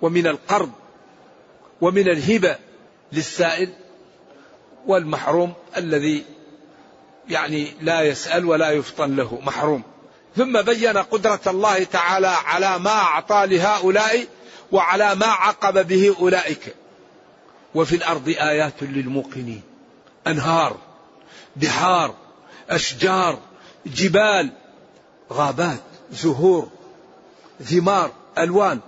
ومن 0.01 0.27
القرض 0.27 0.71
ومن 1.81 2.09
الهبة 2.09 2.57
للسائل 3.11 3.69
والمحروم 4.85 5.53
الذي 5.77 6.25
يعني 7.29 7.73
لا 7.81 8.01
يسأل 8.01 8.45
ولا 8.45 8.71
يفطن 8.71 9.15
له 9.15 9.39
محروم. 9.43 9.83
ثم 10.37 10.61
بين 10.61 10.97
قدرة 10.97 11.39
الله 11.47 11.83
تعالى 11.83 12.27
على 12.27 12.79
ما 12.79 12.91
أعطى 12.91 13.45
لهؤلاء 13.45 14.27
وعلى 14.71 15.15
ما 15.15 15.25
عقب 15.25 15.87
به 15.87 16.15
أولئك. 16.19 16.75
وفي 17.75 17.95
الأرض 17.95 18.29
آيات 18.29 18.73
للموقنين. 18.81 19.61
أنهار 20.27 20.77
بحار 21.55 22.15
أشجار 22.69 23.39
جبال 23.85 24.49
غابات 25.33 25.83
زهور 26.11 26.69
ثمار 27.63 28.11
ألوان 28.37 28.79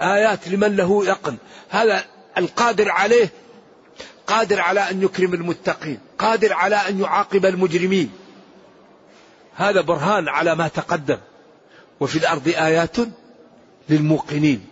آيات 0.00 0.48
لمن 0.48 0.76
له 0.76 1.06
يقن. 1.06 1.36
هذا 1.68 2.04
القادر 2.38 2.90
عليه 2.90 3.30
قادر 4.26 4.60
على 4.60 4.80
أن 4.80 5.02
يكرم 5.02 5.34
المتقين 5.34 5.98
قادر 6.18 6.52
على 6.52 6.76
أن 6.76 7.00
يعاقب 7.00 7.46
المجرمين. 7.46 8.10
هذا 9.54 9.80
برهان 9.80 10.28
على 10.28 10.54
ما 10.54 10.68
تقدم. 10.68 11.18
وفي 12.00 12.18
الأرض 12.18 12.48
آيات 12.48 12.96
للموقنين. 13.88 14.66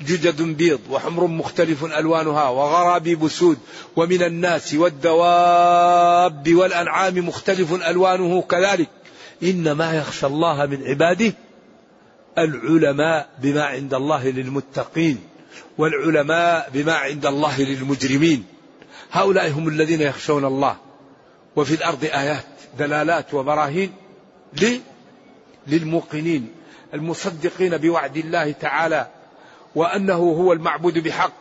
جدد 0.00 0.42
بيض 0.42 0.80
وحمر 0.90 1.26
مختلف 1.26 1.84
ألوانها 1.84 2.48
وغرابي 2.48 3.14
بسود 3.14 3.58
ومن 3.96 4.22
الناس 4.22 4.74
والدواب 4.74 6.54
والأنعام 6.54 7.28
مختلف 7.28 7.72
ألوانه 7.72 8.42
كذلك. 8.42 8.88
إنما 9.42 9.94
يخشى 9.94 10.26
الله 10.26 10.66
من 10.66 10.84
عباده 10.86 11.32
العلماء 12.38 13.28
بما 13.38 13.64
عند 13.64 13.94
الله 13.94 14.30
للمتقين 14.30 15.20
والعلماء 15.78 16.70
بما 16.74 16.94
عند 16.94 17.26
الله 17.26 17.62
للمجرمين. 17.62 18.44
هؤلاء 19.12 19.50
هم 19.50 19.68
الذين 19.68 20.00
يخشون 20.00 20.44
الله. 20.44 20.76
وفي 21.56 21.74
الأرض 21.74 22.04
آيات 22.04 22.44
دلالات 22.78 23.34
وبراهين 23.34 23.92
للموقنين 25.66 26.48
المصدقين 26.94 27.76
بوعد 27.76 28.16
الله 28.16 28.52
تعالى 28.52 29.06
وأنه 29.74 30.14
هو 30.14 30.52
المعبود 30.52 30.98
بحق 30.98 31.32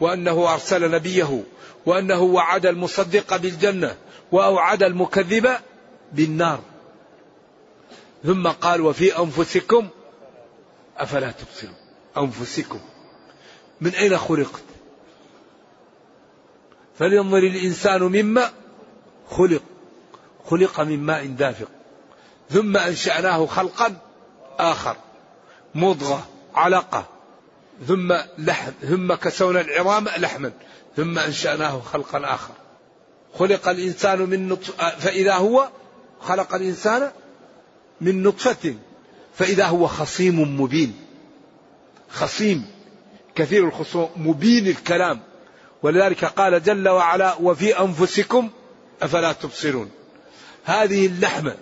وأنه 0.00 0.52
أرسل 0.52 0.90
نبيه 0.90 1.42
وأنه 1.86 2.22
وعد 2.22 2.66
المصدق 2.66 3.36
بالجنة 3.36 3.96
وأوعد 4.32 4.82
المكذب 4.82 5.48
بالنار. 6.12 6.60
ثم 8.24 8.48
قال 8.48 8.80
وفي 8.80 9.18
أنفسكم 9.18 9.88
أفلا 10.98 11.30
تبصرون 11.30 11.74
أنفسكم 12.16 12.80
من 13.80 13.90
أين 13.90 14.18
خلقت؟ 14.18 14.62
فلينظر 16.98 17.38
الإنسان 17.38 18.02
مما 18.02 18.50
خلق 19.30 19.62
خلق 20.50 20.80
من 20.80 20.98
ماء 20.98 21.26
دافق 21.26 21.68
ثم 22.50 22.76
أنشأناه 22.76 23.46
خلقا 23.46 23.96
آخر 24.58 24.96
مضغة 25.74 26.26
علقة 26.54 27.06
ثم 27.88 28.12
لحم 28.38 28.72
ثم 28.82 29.14
كسونا 29.14 29.60
العظام 29.60 30.04
لحما 30.04 30.52
ثم 30.96 31.18
أنشأناه 31.18 31.80
خلقا 31.80 32.34
آخر. 32.34 32.54
خلق 33.38 33.68
الإنسان 33.68 34.18
من 34.18 34.48
نطفة 34.48 34.90
فإذا 34.90 35.34
هو 35.34 35.68
خلق 36.20 36.54
الإنسان 36.54 37.10
من 38.00 38.22
نطفة 38.22 38.74
فإذا 39.38 39.66
هو 39.66 39.86
خصيم 39.86 40.60
مبين. 40.60 40.96
خصيم 42.10 42.64
كثير 43.34 43.64
الخصوم 43.64 44.08
مبين 44.16 44.66
الكلام. 44.66 45.20
ولذلك 45.82 46.24
قال 46.24 46.62
جل 46.62 46.88
وعلا 46.88 47.34
وفي 47.34 47.80
أنفسكم 47.80 48.50
أفلا 49.02 49.32
تبصرون. 49.32 49.90
هذه 50.64 51.06
اللحمة 51.06 51.56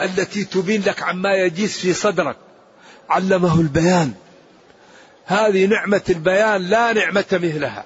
التي 0.00 0.44
تبين 0.44 0.82
لك 0.82 1.02
عما 1.02 1.34
يجيس 1.34 1.78
في 1.78 1.92
صدرك. 1.92 2.36
علمه 3.10 3.60
البيان. 3.60 4.14
هذه 5.24 5.66
نعمة 5.66 6.02
البيان 6.10 6.62
لا 6.62 6.92
نعمة 6.92 7.24
مثلها. 7.32 7.84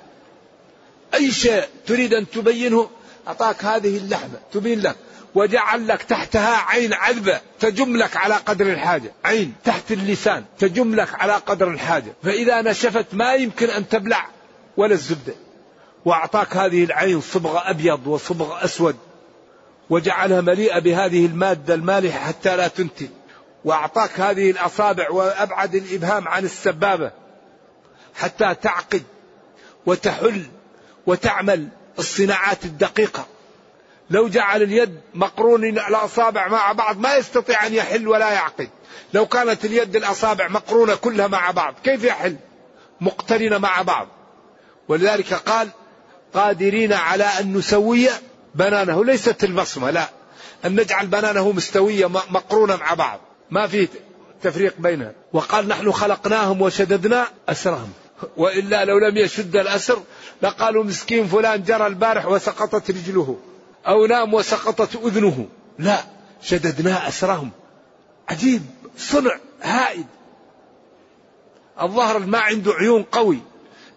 أي 1.14 1.30
شيء 1.30 1.64
تريد 1.86 2.14
أن 2.14 2.30
تبينه 2.30 2.90
أعطاك 3.28 3.64
هذه 3.64 3.96
اللحمة 3.96 4.38
تبين 4.52 4.80
لك. 4.80 4.96
وجعل 5.34 5.88
لك 5.88 6.02
تحتها 6.02 6.56
عين 6.56 6.94
عذبة 6.94 7.40
تجم 7.60 7.96
لك 7.96 8.16
على 8.16 8.34
قدر 8.34 8.66
الحاجة. 8.66 9.12
عين 9.24 9.54
تحت 9.64 9.92
اللسان 9.92 10.44
تجم 10.58 10.94
لك 10.94 11.14
على 11.14 11.32
قدر 11.32 11.68
الحاجة. 11.68 12.12
فإذا 12.22 12.62
نشفت 12.62 13.06
ما 13.12 13.34
يمكن 13.34 13.70
أن 13.70 13.88
تبلع 13.88 14.26
ولا 14.76 14.92
الزبدة. 14.92 15.34
وأعطاك 16.04 16.56
هذه 16.56 16.84
العين 16.84 17.20
صبغة 17.20 17.70
أبيض 17.70 18.06
وصبغة 18.06 18.64
أسود. 18.64 18.96
وجعلها 19.90 20.40
مليئة 20.40 20.78
بهذه 20.78 21.26
المادة 21.26 21.74
المالحة 21.74 22.18
حتى 22.18 22.56
لا 22.56 22.68
تنتج. 22.68 23.08
وأعطاك 23.64 24.20
هذه 24.20 24.50
الأصابع 24.50 25.10
وأبعد 25.10 25.74
الإبهام 25.74 26.28
عن 26.28 26.44
السبابة 26.44 27.10
حتى 28.14 28.54
تعقد 28.54 29.02
وتحل 29.86 30.46
وتعمل 31.06 31.68
الصناعات 31.98 32.64
الدقيقة. 32.64 33.26
لو 34.10 34.28
جعل 34.28 34.62
اليد 34.62 35.00
مقرون 35.14 35.64
الأصابع 35.64 36.48
مع 36.48 36.72
بعض 36.72 36.98
ما 36.98 37.16
يستطيع 37.16 37.66
أن 37.66 37.74
يحل 37.74 38.08
ولا 38.08 38.30
يعقد. 38.30 38.68
لو 39.14 39.26
كانت 39.26 39.64
اليد 39.64 39.96
الأصابع 39.96 40.48
مقرونة 40.48 40.94
كلها 40.94 41.26
مع 41.26 41.50
بعض 41.50 41.74
كيف 41.84 42.04
يحل؟ 42.04 42.36
مقترنة 43.00 43.58
مع 43.58 43.82
بعض. 43.82 44.08
ولذلك 44.88 45.34
قال 45.34 45.68
قادرين 46.34 46.92
على 46.92 47.24
أن 47.24 47.52
نسوي 47.52 48.08
بنانه. 48.54 49.04
ليست 49.04 49.44
البصمة 49.44 49.90
لا. 49.90 50.08
أن 50.64 50.80
نجعل 50.80 51.06
بنانه 51.06 51.52
مستوية 51.52 52.06
مقرونة 52.06 52.76
مع 52.76 52.94
بعض. 52.94 53.20
ما 53.50 53.66
في 53.66 53.88
تفريق 54.42 54.74
بينها. 54.78 55.12
وقال 55.32 55.68
نحن 55.68 55.92
خلقناهم 55.92 56.62
وشددنا 56.62 57.26
أسرهم. 57.48 57.92
وإلا 58.36 58.84
لو 58.84 58.98
لم 58.98 59.16
يشد 59.16 59.56
الأسر 59.56 60.02
لقالوا 60.42 60.84
مسكين 60.84 61.26
فلان 61.26 61.62
جرى 61.62 61.86
البارح 61.86 62.26
وسقطت 62.26 62.90
رجله. 62.90 63.38
أو 63.86 64.06
نام 64.06 64.34
وسقطت 64.34 64.96
أذنه. 64.96 65.48
لا 65.78 66.04
شددنا 66.42 67.08
أسرهم. 67.08 67.50
عجيب 68.28 68.62
صنع 68.98 69.38
هائل. 69.62 70.04
الظهر 71.82 72.18
ما 72.18 72.38
عنده 72.38 72.72
عيون 72.72 73.02
قوي. 73.02 73.38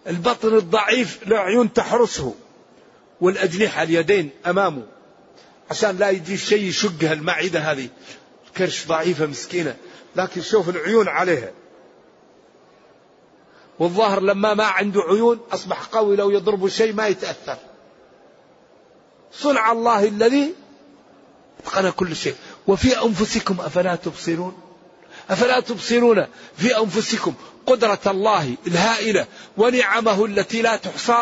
البطن 0.08 0.56
الضعيف 0.56 1.28
له 1.28 1.38
عيون 1.38 1.74
تحرسه. 1.74 2.36
والأجنحة 3.22 3.84
اليدين 3.84 4.30
أمامه. 4.48 4.84
عشان 5.72 5.98
لا 5.98 6.10
يجي 6.10 6.38
شيء 6.38 6.64
يشقها 6.64 7.14
المعدة 7.14 7.60
هذه. 7.60 7.90
كرش 8.58 8.88
ضعيفة 8.88 9.26
مسكينة. 9.26 9.76
لكن 10.16 10.42
شوف 10.42 10.70
العيون 10.70 11.08
عليها. 11.08 11.52
والظهر 13.80 14.20
لما 14.20 14.54
ما 14.54 14.64
عنده 14.64 15.02
عيون 15.02 15.40
أصبح 15.52 15.84
قوي. 15.84 16.16
لو 16.16 16.30
يضربه 16.30 16.68
شيء 16.68 16.94
ما 16.94 17.08
يتأثر. 17.08 17.58
صنع 19.40 19.72
الله 19.72 20.08
الذي 20.08 20.54
اتقن 21.60 21.90
كل 21.90 22.16
شيء. 22.16 22.36
وفي 22.68 23.06
أنفسكم 23.06 23.62
أفلا 23.62 23.96
تبصرون؟ 23.96 24.58
أفلا 25.30 25.60
تبصرون 25.60 26.28
في 26.58 26.78
أنفسكم 26.78 27.34
قدرة 27.66 28.00
الله 28.08 28.56
الهائلة 28.68 29.28
ونعمه 29.58 30.26
التي 30.26 30.62
لا 30.62 30.76
تحصى؟ 30.76 31.18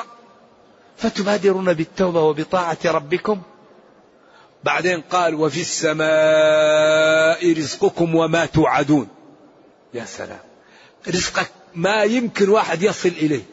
فتبادرون 0.97 1.74
بالتوبة 1.74 2.21
وبطاعة 2.21 2.78
ربكم؟ 2.86 3.41
بعدين 4.63 5.02
قال 5.02 5.36
وفي 5.36 5.62
السماء 5.62 7.54
رزقكم 7.58 8.15
وما 8.15 8.45
توعدون. 8.45 9.08
يا 9.93 10.06
سلام! 10.06 10.39
رزقك 11.08 11.52
ما 11.76 12.04
يمكن 12.04 12.50
واحد 12.50 12.84
يصل 12.84 13.10
إليه. 13.10 13.43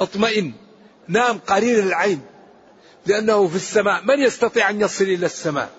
اطمئن. 0.00 0.52
نام 1.08 1.38
قرير 1.38 1.78
العين. 1.78 2.20
لأنه 3.06 3.48
في 3.48 3.56
السماء 3.56 4.04
من 4.04 4.20
يستطيع 4.20 4.70
أن 4.70 4.80
يصل 4.80 5.04
إلى 5.04 5.26
السماء؟ 5.26 5.70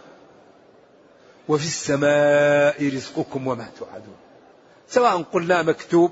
وفي 1.47 1.65
السماء 1.65 2.95
رزقكم 2.95 3.47
وما 3.47 3.69
توعدون. 3.79 4.15
سواء 4.89 5.21
قلنا 5.21 5.61
مكتوب 5.61 6.11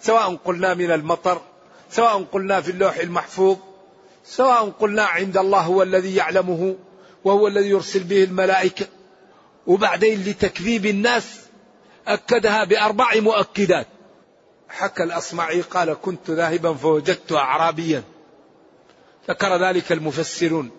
سواء 0.00 0.36
قلنا 0.36 0.74
من 0.74 0.90
المطر 0.90 1.40
سواء 1.90 2.22
قلنا 2.32 2.60
في 2.60 2.70
اللوح 2.70 2.96
المحفوظ 2.96 3.56
سواء 4.24 4.70
قلنا 4.70 5.02
عند 5.02 5.36
الله 5.36 5.60
هو 5.60 5.82
الذي 5.82 6.16
يعلمه 6.16 6.76
وهو 7.24 7.48
الذي 7.48 7.68
يرسل 7.68 8.04
به 8.04 8.24
الملائكة. 8.24 8.86
وبعدين 9.66 10.22
لتكذيب 10.24 10.86
الناس 10.86 11.40
أكدها 12.06 12.64
بأربع 12.64 13.14
مؤكدات. 13.14 13.86
حكى 14.68 15.02
الأصمعي 15.02 15.60
قال 15.60 15.96
كنت 16.02 16.30
ذاهبا 16.30 16.74
فوجدت 16.74 17.32
أعرابيا. 17.32 18.02
ذكر 19.28 19.56
ذلك 19.56 19.92
المفسرون 19.92 20.70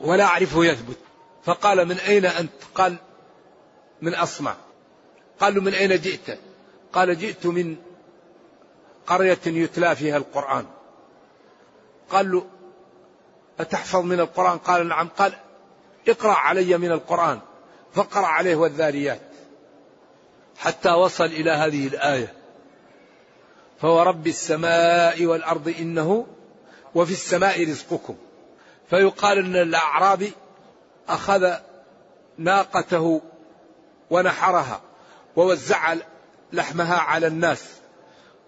ولا 0.00 0.24
أعرفه 0.24 0.64
يثبت. 0.64 0.96
فقال 1.44 1.88
من 1.88 1.98
أين 1.98 2.26
أنت؟ 2.26 2.50
قال 2.74 2.96
من 4.02 4.14
أصمع 4.14 4.54
قالوا 5.40 5.62
من 5.62 5.74
أين 5.74 6.00
جئت؟ 6.00 6.38
قال 6.92 7.18
جئت 7.18 7.46
من 7.46 7.76
قرية 9.06 9.38
يتلى 9.46 9.96
فيها 9.96 10.16
القرآن. 10.16 10.66
قال 12.10 12.30
له 12.30 12.46
أتحفظ 13.60 14.00
من 14.00 14.20
القرآن؟ 14.20 14.58
قال 14.58 14.88
نعم. 14.88 15.08
قال 15.08 15.32
اقرأ 16.08 16.32
علي 16.32 16.78
من 16.78 16.92
القرآن. 16.92 17.40
فقرأ 17.94 18.26
عليه 18.26 18.56
والذاريات 18.56 19.20
حتى 20.58 20.90
وصل 20.90 21.24
إلى 21.24 21.50
هذه 21.50 21.86
الآية. 21.86 22.34
فورب 23.80 24.26
السماء 24.26 25.24
والأرض 25.26 25.74
إنه 25.80 26.26
وفي 26.96 27.12
السماء 27.12 27.68
رزقكم. 27.68 28.16
فيقال 28.90 29.38
أن 29.38 29.56
الأعرابي 29.56 30.32
أخذ 31.08 31.52
ناقته 32.38 33.20
ونحرها 34.10 34.80
ووزع 35.36 35.94
لحمها 36.52 36.96
على 36.96 37.26
الناس 37.26 37.64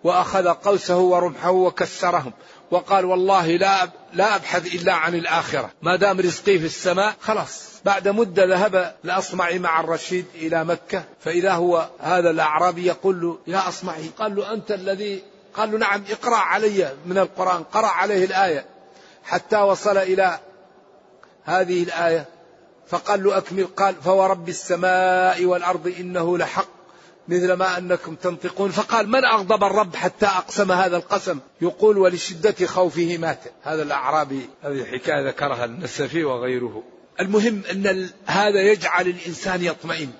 وأخذ 0.04 0.48
قوسه 0.48 0.98
ورمحه 0.98 1.50
وكسرهم 1.50 2.32
وقال 2.70 3.04
والله 3.04 3.46
لا 3.46 3.88
لا 4.12 4.36
أبحث 4.36 4.74
إلا 4.74 4.92
عن 4.92 5.14
الآخرة. 5.14 5.70
ما 5.82 5.96
دام 5.96 6.20
رزقي 6.20 6.58
في 6.58 6.66
السماء 6.66 7.14
خلاص. 7.20 7.68
بعد 7.84 8.08
مدة 8.08 8.44
ذهب 8.44 8.94
لأصمعي 9.04 9.58
مع 9.58 9.80
الرشيد 9.80 10.26
إلى 10.34 10.64
مكة 10.64 11.04
فإذا 11.20 11.52
هو 11.52 11.88
هذا 12.00 12.30
الأعرابي 12.30 12.86
يقول 12.86 13.20
له 13.20 13.38
يا 13.46 13.68
أصمعي. 13.68 14.10
قال 14.18 14.36
له 14.36 14.52
أنت 14.52 14.70
الذي 14.70 15.22
قال 15.58 15.72
له 15.72 15.78
نعم 15.78 16.02
اقرأ 16.10 16.36
علي 16.36 16.92
من 17.06 17.18
القرآن 17.18 17.62
قرأ 17.62 17.86
عليه 17.86 18.24
الآية. 18.24 18.64
حتى 19.24 19.56
وصل 19.56 19.96
إلى 19.96 20.38
هذه 21.44 21.82
الآية 21.82 22.26
فقال 22.86 23.24
له 23.24 23.38
أكمل 23.38 23.66
قال 23.66 23.94
فورب 23.94 24.48
السماء 24.48 25.44
والأرض 25.44 25.94
إنه 26.00 26.38
لحق 26.38 26.68
مثل 27.28 27.52
ما 27.52 27.78
أنكم 27.78 28.14
تنطقون. 28.14 28.70
فقال 28.70 29.08
من 29.08 29.24
أغضب 29.24 29.64
الرب 29.64 29.96
حتى 29.96 30.26
أقسم 30.26 30.72
هذا 30.72 30.96
القسم؟ 30.96 31.38
يقول 31.60 31.98
ولشدة 31.98 32.66
خوفه 32.66 33.18
مات. 33.18 33.40
هذا 33.62 33.82
الأعرابي 33.82 34.48
هذه 34.62 34.84
حكاية 34.84 35.28
ذكرها 35.28 35.64
النسفي 35.64 36.24
وغيره. 36.24 36.82
المهم 37.20 37.62
أن 37.72 38.08
هذا 38.26 38.60
يجعل 38.60 39.06
الإنسان 39.08 39.64
يطمئن. 39.64 40.10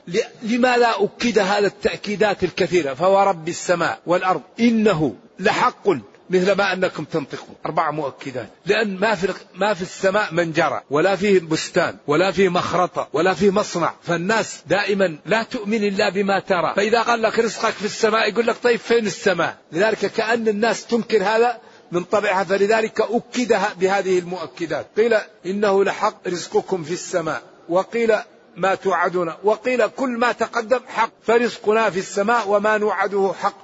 لما 0.43 0.77
لا 0.77 1.05
أكد 1.05 1.39
هذا 1.39 1.67
التأكيدات 1.67 2.45
الكثيرة 2.45 2.95
فورب 2.95 3.49
السماء 3.49 3.99
والأرض 4.07 4.43
إنه 4.61 5.15
لحق 5.39 5.89
مثل 6.31 6.53
ما 6.53 6.73
أنكم 6.73 7.05
تنطقون. 7.05 7.55
أربع 7.67 7.91
مؤكدات. 7.91 8.49
لأن 8.67 8.97
ما 8.97 9.15
في 9.15 9.35
ما 9.55 9.75
في 9.75 9.83
السماء 9.83 10.35
منجرة 10.35 10.85
ولا 10.91 11.17
فيه 11.17 11.41
بستان 11.41 11.97
ولا 12.07 12.31
فيه 12.31 12.49
مخرطة 12.49 13.09
ولا 13.13 13.35
فيه 13.35 13.51
مصنع. 13.51 13.95
فالناس 14.03 14.63
دائما 14.67 15.19
لا 15.27 15.43
تؤمن 15.43 15.85
إلا 15.85 16.09
بما 16.09 16.39
ترى. 16.41 16.75
فإذا 16.77 17.03
قال 17.03 17.23
لك 17.23 17.39
رزقك 17.39 17.73
في 17.73 17.85
السماء 17.85 18.29
يقول 18.29 18.47
لك 18.47 18.57
طيب 18.63 18.81
فين 18.81 19.07
السماء؟ 19.07 19.57
لذلك 19.73 19.99
كأن 19.99 20.49
الناس 20.49 20.87
تنكر 20.87 21.23
هذا 21.23 21.59
من 21.93 22.05
طبعها 22.05 22.45
فلذلك 22.45 23.01
أكد 23.01 23.57
بهذه 23.81 24.19
المؤكدات. 24.19 24.87
قيل 24.97 25.19
إنه 25.47 25.85
لحق 25.85 26.29
رزقكم 26.29 26.85
في 26.85 26.93
السماء. 26.93 27.43
وقيل 27.69 28.17
ما 28.57 28.75
توعدون. 28.75 29.33
وقيل 29.45 29.87
كل 29.87 30.09
ما 30.09 30.33
تقدم 30.33 30.81
حق. 30.87 31.11
فرزقنا 31.23 31.91
في 31.91 31.99
السماء 31.99 32.49
وما 32.49 32.79
نوعده 32.79 33.33
حق. 33.41 33.57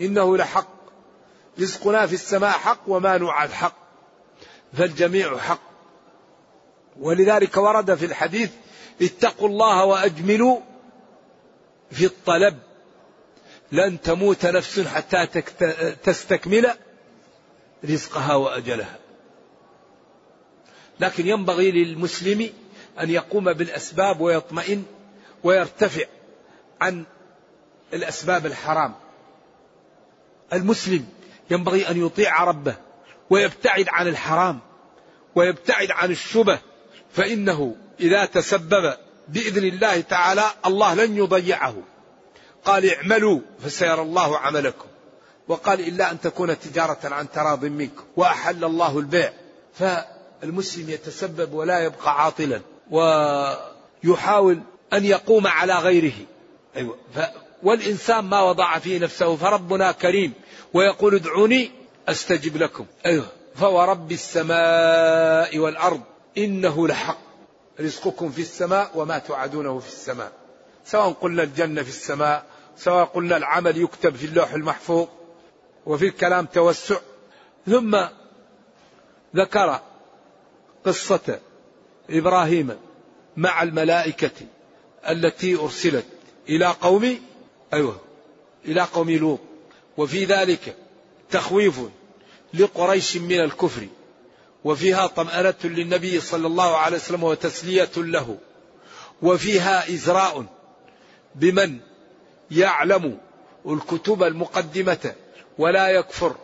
إنه 0.00 0.36
لحق. 0.36 0.68
رزقنا 1.60 2.06
في 2.06 2.14
السماء 2.14 2.50
حق 2.50 2.80
وما 2.86 3.18
نوعد 3.18 3.50
حق. 3.50 3.76
فالجميع 4.78 5.38
حق. 5.38 5.60
ولذلك 7.00 7.56
ورد 7.56 7.94
في 7.94 8.04
الحديث 8.04 8.50
اتقوا 9.02 9.48
الله 9.48 9.84
وأجملوا 9.84 10.60
في 11.90 12.04
الطلب. 12.04 12.58
لن 13.72 14.00
تموت 14.00 14.46
نفس 14.46 14.80
حتى 14.80 15.26
تستكمل 16.04 16.70
رزقها 17.84 18.34
وأجلها. 18.34 18.98
لكن 21.00 21.26
ينبغي 21.26 21.70
للمسلم 21.70 22.50
أن 23.00 23.10
يقوم 23.10 23.52
بالأسباب 23.52 24.20
ويطمئن 24.20 24.84
ويرتفع 25.44 26.04
عن 26.80 27.04
الأسباب 27.92 28.46
الحرام. 28.46 28.94
المسلم 30.52 31.08
ينبغي 31.50 31.90
أن 31.90 32.06
يطيع 32.06 32.44
ربه 32.44 32.76
ويبتعد 33.30 33.88
عن 33.88 34.08
الحرام 34.08 34.60
ويبتعد 35.34 35.90
عن 35.90 36.10
الشبه 36.10 36.58
فإنه 37.12 37.76
إذا 38.00 38.24
تسبب 38.24 38.94
بإذن 39.28 39.64
الله 39.64 40.00
تعالى 40.00 40.44
الله 40.66 40.94
لن 40.94 41.16
يضيعه 41.16 41.74
قال 42.64 42.94
اعملوا 42.94 43.40
فسيرى 43.64 44.02
الله 44.02 44.38
عملكم 44.38 44.86
وقال 45.48 45.80
إلا 45.80 46.10
أن 46.10 46.20
تكون 46.20 46.58
تجارة 46.58 46.98
عن 47.04 47.30
تراض 47.30 47.64
منكم 47.64 48.04
وأحل 48.16 48.64
الله 48.64 48.98
البيع. 48.98 49.32
فالمسلم 49.74 50.90
يتسبب 50.90 51.52
ولا 51.52 51.80
يبقى 51.80 52.24
عاطلا 52.24 52.60
ويحاول 52.90 54.60
أن 54.92 55.04
يقوم 55.04 55.46
على 55.46 55.74
غيره. 55.74 56.12
أيوة. 56.76 56.96
ف 57.14 57.18
والإنسان 57.62 58.24
ما 58.24 58.42
وضع 58.42 58.78
فيه 58.78 58.98
نفسه 58.98 59.36
فربنا 59.36 59.92
كريم 59.92 60.32
ويقول 60.74 61.14
ادعوني 61.14 61.70
أستجب 62.08 62.56
لكم. 62.56 62.86
أيوة. 63.06 63.26
فورب 63.54 64.12
السماء 64.12 65.58
والأرض 65.58 66.00
إنه 66.38 66.88
لحق. 66.88 67.18
رزقكم 67.80 68.30
في 68.30 68.40
السماء 68.42 68.90
وما 68.94 69.18
توعدونه 69.18 69.78
في 69.78 69.88
السماء. 69.88 70.32
سواء 70.84 71.12
قلنا 71.12 71.42
الجنة 71.42 71.82
في 71.82 71.88
السماء 71.88 72.44
سواء 72.78 73.04
قلنا 73.04 73.36
العمل 73.36 73.82
يكتب 73.82 74.16
في 74.16 74.26
اللوح 74.26 74.52
المحفوظ 74.52 75.06
وفي 75.86 76.06
الكلام 76.06 76.46
توسع. 76.46 76.96
ثم 77.66 77.98
ذكر 79.36 79.80
قصة 80.86 81.40
إبراهيم 82.10 82.76
مع 83.36 83.62
الملائكة 83.62 84.46
التي 85.08 85.56
أرسلت 85.56 86.04
إلى 86.48 86.66
قوم 86.66 87.18
أيوه 87.72 88.00
إلى 88.64 88.80
قوم 88.80 89.10
لوط. 89.10 89.40
وفي 89.96 90.24
ذلك 90.24 90.76
تخويف 91.30 91.80
لقريش 92.54 93.16
من 93.16 93.40
الكفر. 93.40 93.86
وفيها 94.64 95.06
طمأنة 95.06 95.54
للنبي 95.64 96.20
صلى 96.20 96.46
الله 96.46 96.76
عليه 96.76 96.96
وسلم 96.96 97.24
وتسلية 97.24 97.90
له. 97.96 98.38
وفيها 99.22 99.88
إزراء 99.94 100.44
بمن 101.34 101.78
يعلم 102.50 103.18
الكتب 103.66 104.22
المقدمة 104.22 105.14
ولا 105.58 105.88
يكفر 105.88 106.34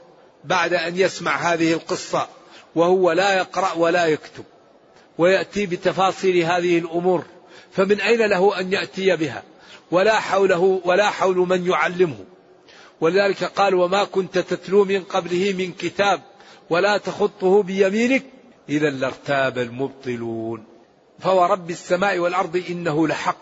بعد 0.44 0.74
أن 0.74 0.96
يسمع 0.96 1.37
هذه 1.37 1.72
القصة 1.72 2.29
وهو 2.74 3.12
لا 3.12 3.38
يقرأ 3.38 3.72
ولا 3.72 4.07
يكتب 4.07 4.44
ويأتي 5.18 5.66
بتفاصيل 5.66 6.44
هذه 6.44 6.79
الأمور 6.79 7.24
فمن 7.72 8.00
أين 8.00 8.22
له 8.22 8.61
أن 8.61 8.72
يأتي 8.72 9.16
بها؟ 9.16 9.42
ولا 9.90 10.20
حوله 10.20 10.81
ولا 10.85 11.11
حول 11.11 11.37
من 11.37 11.66
يعلمه. 11.66 12.24
ولذلك 13.00 13.44
قال 13.44 13.74
وما 13.74 14.05
كنت 14.05 14.38
تتلو 14.38 14.85
من 14.85 15.03
قبله 15.03 15.55
من 15.59 15.72
كتاب 15.72 16.22
ولا 16.70 16.98
تخطه 16.98 17.62
بيمينك 17.62 18.22
إذا 18.68 18.90
لارتاب 18.90 19.59
المبطلون. 19.59 20.64
فورب 21.20 21.70
السماء 21.70 22.18
والأرض 22.18 22.62
إنه 22.70 23.09
لحق 23.09 23.37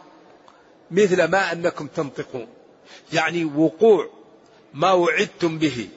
مثل 0.91 1.25
ما 1.25 1.53
أنكم 1.53 1.87
تنطقون. 1.87 2.47
يعني 3.13 3.45
وقوع 3.45 4.11
ما 4.75 4.93
وعدتم 4.93 5.59
به. 5.59 5.89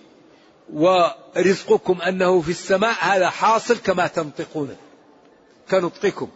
ورزقكم 0.73 2.01
أنه 2.01 2.41
في 2.41 2.49
السماء 2.49 2.95
هذا 2.99 3.29
حاصل 3.29 3.77
كما 3.77 4.07
تنطقون. 4.07 4.77
كنطقكم. 5.71 6.29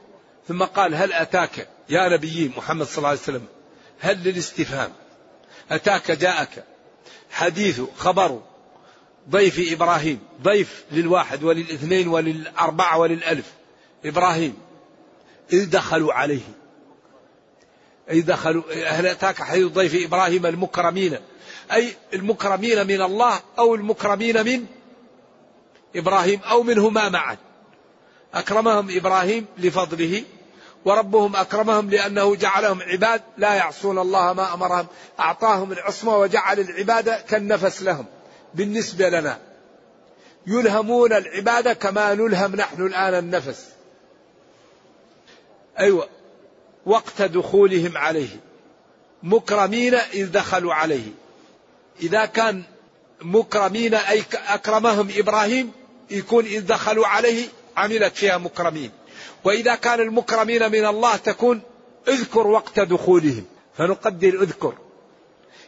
ثم 0.48 0.64
قال 0.64 0.96
هل 0.96 1.14
أتاك؟ 1.14 1.68
يا 1.90 2.10
نبي 2.10 2.52
محمد 2.58 2.86
صلى 2.86 2.98
الله 2.98 3.10
عليه 3.10 3.20
وسلم 3.20 3.46
هل 4.00 4.24
للاستفهام؟ 4.24 4.92
أتاك 5.72 6.12
جاءك. 6.12 6.64
حديث 7.32 7.82
خبر 7.98 8.42
ضيف 9.30 9.72
إبراهيم 9.74 10.20
ضيف 10.44 10.84
للواحد 10.92 11.44
وللاثنين 11.44 12.08
وللأربعة 12.08 12.98
وللألف. 12.98 13.54
إبراهيم 14.06 14.58
إذ 15.54 15.70
دخلوا 15.70 16.14
عليه. 16.14 16.42
إذ 18.10 18.26
دخلوا 18.26 18.64
هل 18.88 19.08
أتاك 19.08 19.44
حديث 19.44 19.66
ضيف 19.66 20.06
إبراهيم 20.06 20.46
المكرمين؟ 20.46 21.18
أي 21.72 21.96
المكرمين 22.14 22.88
من 22.88 23.02
الله 23.02 23.40
أو 23.60 23.76
المكرمين 23.76 24.46
من 24.46 24.66
إبراهيم 25.96 26.40
أو 26.44 26.64
منهما 26.64 27.10
معا. 27.10 27.38
أكرمهم 28.34 28.88
إبراهيم 28.98 29.46
لفضله 29.58 30.24
وربهم 30.86 31.36
أكرمهم 31.36 31.90
لأنه 31.90 32.36
جعلهم 32.36 32.82
عباد 32.82 33.22
لا 33.38 33.54
يعصون 33.54 34.00
الله 34.00 34.34
ما 34.34 34.54
أمرهم. 34.54 34.88
أعطاهم 35.20 35.72
العصمة 35.72 36.18
وجعل 36.18 36.60
العبادة 36.60 37.22
كالنفس 37.30 37.82
لهم 37.82 38.06
بالنسبة 38.54 39.10
لنا. 39.10 39.40
يلهمون 40.48 41.14
العبادة 41.14 41.74
كما 41.74 42.14
نلهم 42.14 42.56
نحن 42.56 42.86
الآن 42.86 43.14
النفس. 43.14 43.70
أيوة 45.80 46.10
وقت 46.86 47.22
دخولهم 47.22 47.98
عليه. 47.98 48.40
مكرمين 49.24 49.96
إذ 49.96 50.32
دخلوا 50.32 50.74
عليه. 50.74 51.12
إذا 52.02 52.26
كان 52.26 52.64
مكرمين 53.22 53.94
أي 53.94 54.24
أكرمهم 54.48 55.08
إبراهيم 55.18 55.72
يكون 56.10 56.46
إذ 56.46 56.66
دخلوا 56.66 57.08
عليه 57.08 57.48
عملت 57.78 58.16
فيها 58.16 58.38
مكرمين. 58.38 58.92
وإذا 59.44 59.76
كان 59.76 60.00
المكرمين 60.00 60.72
من 60.72 60.86
الله 60.86 61.16
تكون 61.16 61.62
اذكر 62.08 62.48
وقت 62.48 62.80
دخولهم. 62.80 63.46
فنقدر 63.78 64.42
اذكر. 64.42 64.74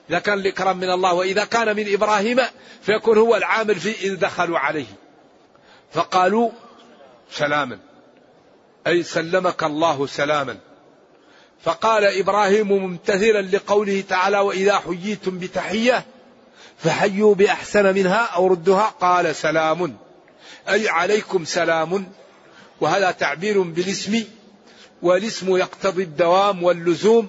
إذا 0.10 0.20
كان 0.20 0.40
الإكرام 0.40 0.78
من 0.78 0.90
الله 0.90 1.14
وإذا 1.14 1.46
كان 1.46 1.76
من 1.76 1.94
إبراهيم 1.94 2.40
فيكون 2.82 3.18
هو 3.18 3.36
العامل 3.36 3.76
في 3.76 3.92
إذ 4.08 4.16
دخلوا 4.16 4.60
عليه. 4.60 4.86
فقالوا 5.92 6.50
سلاما. 7.32 7.80
أي 8.88 9.04
سلمك 9.04 9.64
الله 9.64 10.08
سلاما. 10.08 10.58
فقال 11.64 12.04
إبراهيم 12.04 12.72
ممتثلا 12.72 13.42
لقوله 13.42 14.04
تعالى 14.10 14.40
وإذا 14.40 14.78
حييتم 14.78 15.40
بتحية 15.40 16.06
فحيوا 16.84 17.36
بأحسن 17.36 17.96
منها 17.96 18.26
أو 18.26 18.48
ردها 18.48 18.94
قال 19.02 19.36
سلام. 19.36 19.98
أي 20.70 20.90
عليكم 20.90 21.46
سلام. 21.46 22.12
وهذا 22.82 23.12
تعبير 23.12 23.62
بالاسم. 23.62 24.24
والاسم 25.02 25.58
يقتضي 25.58 26.04
الدوام 26.04 26.64
واللزوم. 26.64 27.28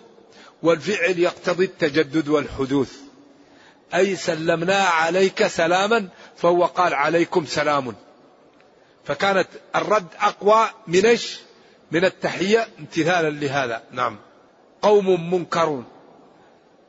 والفعل 0.62 1.18
يقتضي 1.18 1.64
التجدد 1.64 2.28
والحدوث. 2.28 2.92
أي 3.94 4.16
سلمنا 4.16 4.78
عليك 4.78 5.46
سلاما 5.46 6.08
فهو 6.36 6.64
قال 6.64 6.94
عليكم 6.94 7.46
سلام. 7.46 7.94
فكانت 9.04 9.48
الرد 9.76 10.06
أقوى 10.20 10.70
من 10.86 11.06
إيش؟ 11.06 11.38
من 11.90 12.04
التحية 12.04 12.68
امتثالا 12.78 13.30
لهذا. 13.30 13.82
نعم. 13.92 14.18
قوم 14.82 15.34
منكرون. 15.34 15.91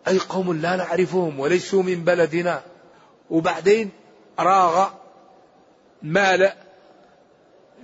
أي 0.08 0.20
قوم 0.20 0.54
لا 0.54 0.76
نعرفهم 0.76 1.40
وليسوا 1.40 1.84
من 1.84 2.04
بلدنا. 2.04 2.64
وبعدين 3.30 3.90
راغ 4.40 4.90
مال 6.02 6.54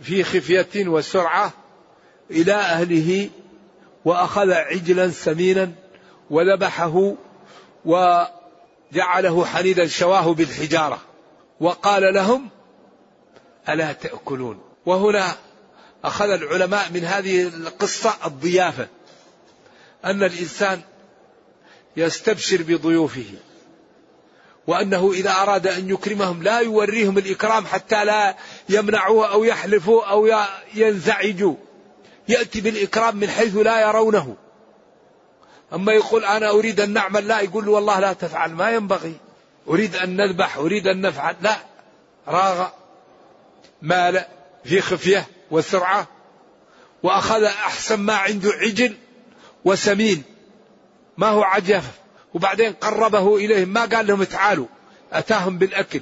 في 0.01 0.23
خفية 0.23 0.87
وسرعة 0.87 1.53
إلى 2.31 2.53
أهله 2.53 3.29
وأخذ 4.05 4.51
عجلا 4.51 5.11
سمينا 5.11 5.71
وذبحه 6.29 7.15
وجعله 7.85 9.45
حنيدا 9.45 9.87
شواه 9.87 10.33
بالحجارة. 10.33 10.99
وقال 11.59 12.13
لهم 12.13 12.49
ألا 13.69 13.93
تأكلون؟ 13.93 14.61
وهنا 14.85 15.35
أخذ 16.03 16.29
العلماء 16.29 16.91
من 16.91 17.03
هذه 17.03 17.47
القصة 17.47 18.13
الضيافة. 18.25 18.87
أن 20.05 20.23
الإنسان 20.23 20.81
يستبشر 21.99 22.61
بضيوفه. 22.61 23.25
وأنه 24.67 25.11
إذا 25.13 25.31
أراد 25.31 25.67
أن 25.67 25.89
يكرمهم 25.89 26.43
لا 26.43 26.59
يوريهم 26.59 27.17
الإكرام 27.17 27.65
حتى 27.65 28.05
لا 28.05 28.35
يمنعوه 28.69 29.31
أو 29.31 29.43
يحلفوا 29.43 30.03
أو 30.03 30.45
ينزعجوا. 30.73 31.55
يأتي 32.27 32.61
بالإكرام 32.61 33.15
من 33.15 33.29
حيث 33.29 33.55
لا 33.55 33.81
يرونه. 33.81 34.35
أما 35.73 35.93
يقول 35.93 36.25
أنا 36.25 36.49
أريد 36.49 36.79
أن 36.79 36.93
نعمل 36.93 37.27
لا 37.27 37.39
يقول 37.39 37.65
له 37.65 37.71
والله 37.71 37.99
لا 37.99 38.13
تفعل 38.13 38.51
ما 38.51 38.71
ينبغي. 38.71 39.15
أريد 39.67 39.95
أن 39.95 40.15
نذبح 40.15 40.57
أريد 40.57 40.87
أن 40.87 41.01
نفعل 41.01 41.35
لا. 41.41 41.57
راغ 42.27 42.67
مال 43.81 44.25
في 44.63 44.81
خفية 44.81 45.27
وسرعة 45.51 46.07
وأخذ 47.03 47.43
أحسن 47.43 47.99
ما 47.99 48.13
عنده 48.13 48.51
عجل 48.51 48.97
وسمين. 49.65 50.23
ما 51.19 51.27
هو 51.27 51.43
عجف 51.43 51.83
وبعدين 52.33 52.73
قربه 52.73 53.35
إليهم 53.37 53.69
ما 53.69 53.85
قال 53.85 54.07
لهم 54.07 54.23
تعالوا. 54.23 54.67
أتاهم 55.13 55.57
بالأكل. 55.57 56.01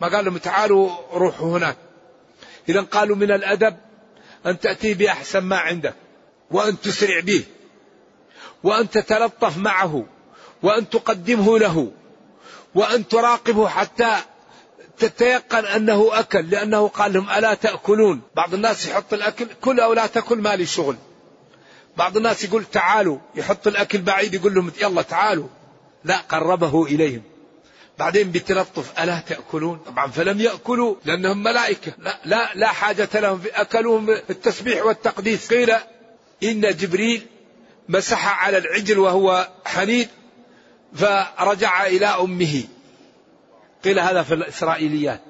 ما 0.00 0.08
قال 0.08 0.24
لهم 0.24 0.36
تعالوا 0.36 0.90
روحوا 1.12 1.58
هناك. 1.58 1.76
إذا 2.68 2.80
قالوا 2.80 3.16
من 3.16 3.30
الأدب 3.30 3.76
أن 4.46 4.60
تأتي 4.60 4.94
بأحسن 4.94 5.38
ما 5.38 5.56
عندك 5.56 5.94
وأن 6.50 6.80
تسرع 6.80 7.20
به 7.20 7.44
وأن 8.62 8.90
تتلطف 8.90 9.58
معه 9.58 10.06
وأن 10.62 10.88
تقدمه 10.88 11.58
له 11.58 11.92
وأن 12.74 13.08
تراقبه 13.08 13.68
حتى 13.68 14.16
تتيقن 14.98 15.64
أنه 15.64 16.08
أكل 16.12 16.50
لأنه 16.50 16.88
قال 16.88 17.12
لهم 17.12 17.30
ألا 17.30 17.54
تأكلون. 17.54 18.20
بعض 18.36 18.54
الناس 18.54 18.86
يحط 18.86 19.12
الأكل 19.12 19.46
كل 19.60 19.80
أو 19.80 19.92
لا 19.92 20.06
تأكل 20.06 20.38
ما 20.38 20.56
لي 20.56 20.66
شغل. 20.66 20.96
بعض 21.96 22.16
الناس 22.16 22.44
يقول 22.44 22.64
تعالوا 22.64 23.18
يحط 23.34 23.66
الأكل 23.66 23.98
بعيد 23.98 24.34
يقول 24.34 24.54
لهم 24.54 24.72
يلا 24.80 25.02
تعالوا. 25.02 25.48
لا 26.04 26.16
قربه 26.16 26.86
إليهم. 26.86 27.22
بعدين 27.98 28.30
بتلطف 28.30 29.00
ألا 29.00 29.20
تأكلون؟ 29.28 29.78
طبعا 29.78 30.06
فلم 30.06 30.40
يأكلوا 30.40 30.96
لأنهم 31.04 31.42
ملائكة. 31.42 31.92
لا, 31.98 32.18
لا, 32.24 32.54
لا 32.54 32.68
حاجة 32.68 33.08
لهم. 33.14 33.38
في 33.38 33.48
أكلوهم 33.48 34.10
التسبيح 34.10 34.84
والتقديس. 34.84 35.52
قيل 35.52 35.70
إن 36.42 36.60
جبريل 36.60 37.26
مسح 37.88 38.44
على 38.44 38.58
العجل 38.58 38.98
وهو 38.98 39.48
حنيد 39.64 40.08
فرجع 40.94 41.86
إلى 41.86 42.06
أمه. 42.06 42.64
قيل 43.84 43.98
هذا 43.98 44.22
في 44.22 44.34
الإسرائيليات. 44.34 45.20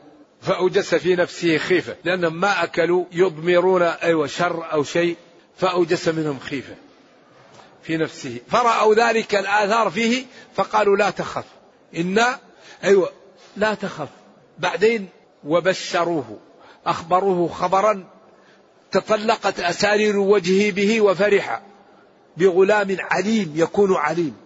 فأوجس 0.43 0.95
في 0.95 1.17
نفسه 1.17 1.59
خيفة. 1.59 1.97
لأنهم 2.05 2.41
ما 2.41 2.65
أكلوا 2.65 3.05
يضمرون 3.13 3.83
أيوة 3.83 4.27
شر 4.27 4.73
أو 4.73 4.85
شيء. 4.85 5.17
فأوجس 5.57 6.09
منهم 6.09 6.39
خيفة 6.39 6.75
في 7.83 7.97
نفسه. 7.97 8.41
فرأوا 8.51 8.95
ذلك 8.95 9.35
الآثار 9.35 9.91
فيه 9.91 10.25
فقالوا 10.55 10.97
لا 10.97 11.11
تخف. 11.11 11.45
إنا 11.97 12.39
أيوة 12.85 13.13
لا 13.57 13.75
تخف. 13.75 14.09
بعدين 14.59 15.09
وبشروه. 15.45 16.39
أخبروه 16.87 17.49
خبرا 17.49 18.05
تطلقت 18.91 19.61
أسارير 19.61 20.17
وجهه 20.17 20.73
به 20.73 21.01
وفرح 21.01 21.63
بغلام 22.37 22.97
عليم 23.01 23.53
يكون 23.57 23.97
عليم. 23.97 24.37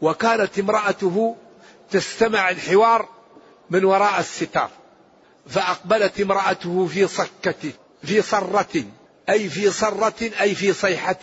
وكانت 0.00 0.58
امرأته 0.58 1.36
تستمع 1.90 2.50
الحوار 2.50 3.08
من 3.70 3.84
وراء 3.84 4.20
الستار. 4.20 4.70
فأقبلت 5.48 6.20
امرأته 6.20 6.86
في 6.86 7.06
صكة 7.06 7.72
في 8.02 8.22
صرة. 8.22 8.84
أي 9.30 9.48
في 9.48 9.70
صرة 9.70 10.30
أي 10.40 10.54
في 10.54 10.72
صيحة. 10.72 11.20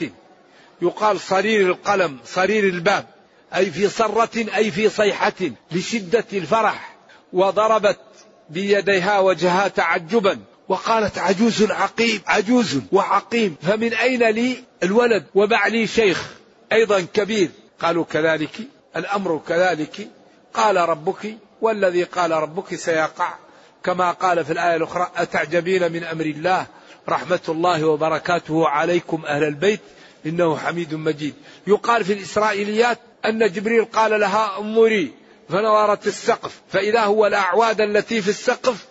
يقال 0.81 1.19
صرير 1.19 1.67
القلم 1.67 2.17
صرير 2.25 2.63
الباب. 2.63 3.05
أي 3.55 3.71
في 3.71 3.89
صرة 3.89 4.45
أي 4.55 4.71
في 4.71 4.89
صيحة. 4.89 5.33
لشدة 5.71 6.25
الفرح. 6.33 6.95
وضربت 7.33 7.99
بيديها 8.49 9.19
وجهها 9.19 9.67
تعجبا. 9.67 10.39
وقالت 10.69 11.17
عجوز 11.17 11.71
عقيم 11.71 12.21
عجوز 12.27 12.79
وعقيم. 12.91 13.55
فمن 13.61 13.93
أين 13.93 14.23
لي 14.23 14.63
الولد؟ 14.83 15.25
وبعلي 15.35 15.87
شيخ 15.87 16.25
أيضا 16.71 17.01
كبير. 17.13 17.49
قالوا 17.79 18.05
كذلك 18.05 18.59
الأمر 18.95 19.41
كذلك. 19.47 20.07
قال 20.53 20.75
ربك 20.77 21.37
والذي 21.61 22.03
قال 22.03 22.31
ربك 22.31 22.75
سيقع. 22.75 23.33
كما 23.83 24.11
قال 24.11 24.45
في 24.45 24.53
الآية 24.53 24.75
الأخرى 24.75 25.11
أتعجبين 25.17 25.91
من 25.91 26.03
أمر 26.03 26.25
الله؟ 26.25 26.65
رحمة 27.09 27.39
الله 27.49 27.85
وبركاته 27.85 28.67
عليكم 28.67 29.25
أهل 29.25 29.43
البيت 29.43 29.79
إنه 30.25 30.57
حميد 30.57 30.95
مجيد. 30.95 31.33
يقال 31.67 32.05
في 32.05 32.13
الإسرائيليات 32.13 32.99
أن 33.25 33.51
جبريل 33.51 33.85
قال 33.85 34.19
لها 34.19 34.59
أمري 34.59 35.13
فنورت 35.49 36.07
السقف 36.07 36.61
فإذا 36.69 37.01
هو 37.01 37.27
الأعواد 37.27 37.81
التي 37.81 38.21
في 38.21 38.29
السقف 38.29 38.85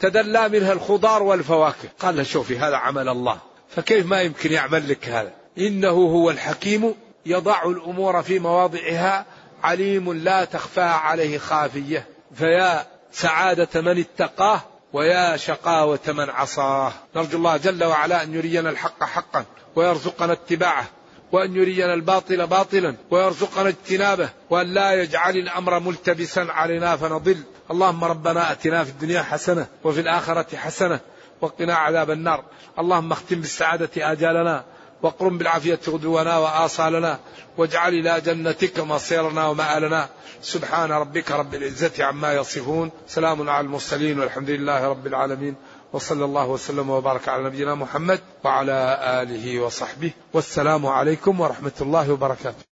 تدلى 0.00 0.48
منها 0.48 0.72
الخضار 0.72 1.22
والفواكه. 1.22 1.88
قال 2.00 2.16
لها 2.16 2.24
شوفي 2.24 2.58
هذا 2.58 2.76
عمل 2.76 3.08
الله 3.08 3.38
فكيف 3.68 4.06
ما 4.06 4.22
يمكن 4.22 4.52
يعمل 4.52 4.88
لك 4.88 5.08
هذا؟ 5.08 5.32
إنه 5.58 5.90
هو 5.90 6.30
الحكيم 6.30 6.94
يضع 7.26 7.62
الأمور 7.62 8.22
في 8.22 8.38
مواضعها 8.38 9.26
عليم 9.62 10.12
لا 10.12 10.44
تخفى 10.44 10.80
عليه 10.80 11.38
خافية. 11.38 12.06
فيا 12.34 12.86
سعادة 13.12 13.80
من 13.80 13.98
اتقاه 13.98 14.62
ويا 14.94 15.36
شقاوة 15.36 16.00
من 16.08 16.30
عصاه. 16.30 16.92
نرجو 17.16 17.38
الله 17.38 17.56
جل 17.56 17.84
وعلا 17.84 18.22
أن 18.22 18.34
يرينا 18.34 18.70
الحق 18.70 19.04
حقا 19.04 19.44
ويرزقنا 19.76 20.32
اتباعه 20.32 20.86
وأن 21.32 21.56
يرينا 21.56 21.94
الباطل 21.94 22.46
باطلا 22.46 22.96
ويرزقنا 23.10 23.68
اجتنابه 23.68 24.28
وأن 24.50 24.66
لا 24.74 24.92
يجعل 24.92 25.36
الأمر 25.36 25.80
ملتبسا 25.80 26.46
علينا 26.50 26.96
فنضل. 26.96 27.42
اللهم 27.70 28.04
ربنا 28.04 28.52
أتنا 28.52 28.84
في 28.84 28.90
الدنيا 28.90 29.22
حسنة 29.22 29.66
وفي 29.84 30.00
الآخرة 30.00 30.56
حسنة 30.56 31.00
وقنا 31.40 31.74
عذاب 31.74 32.10
النار. 32.10 32.44
اللهم 32.78 33.12
اختم 33.12 33.40
بالسعادة 33.40 34.12
آجالنا. 34.12 34.64
واقرم 35.04 35.38
بالعافية 35.38 35.80
غدونا 35.88 36.38
وآصالنا 36.38 37.18
واجعل 37.58 37.94
إلى 37.94 38.20
جنتك 38.20 38.80
مصيرنا 38.80 39.48
ومآلنا. 39.48 40.08
سبحان 40.42 40.92
ربك 40.92 41.30
رب 41.30 41.54
العزة 41.54 42.04
عما 42.04 42.32
يصفون. 42.32 42.90
سلام 43.08 43.50
على 43.50 43.64
المرسلين 43.66 44.20
والحمد 44.20 44.50
لله 44.50 44.88
رب 44.88 45.06
العالمين. 45.06 45.54
وصلى 45.92 46.24
الله 46.24 46.46
وسلم 46.46 46.90
وبارك 46.90 47.28
على 47.28 47.44
نبينا 47.44 47.74
محمد 47.74 48.20
وعلى 48.44 48.98
آله 49.22 49.60
وصحبه. 49.60 50.12
والسلام 50.32 50.86
عليكم 50.86 51.40
ورحمة 51.40 51.78
الله 51.80 52.12
وبركاته. 52.12 52.73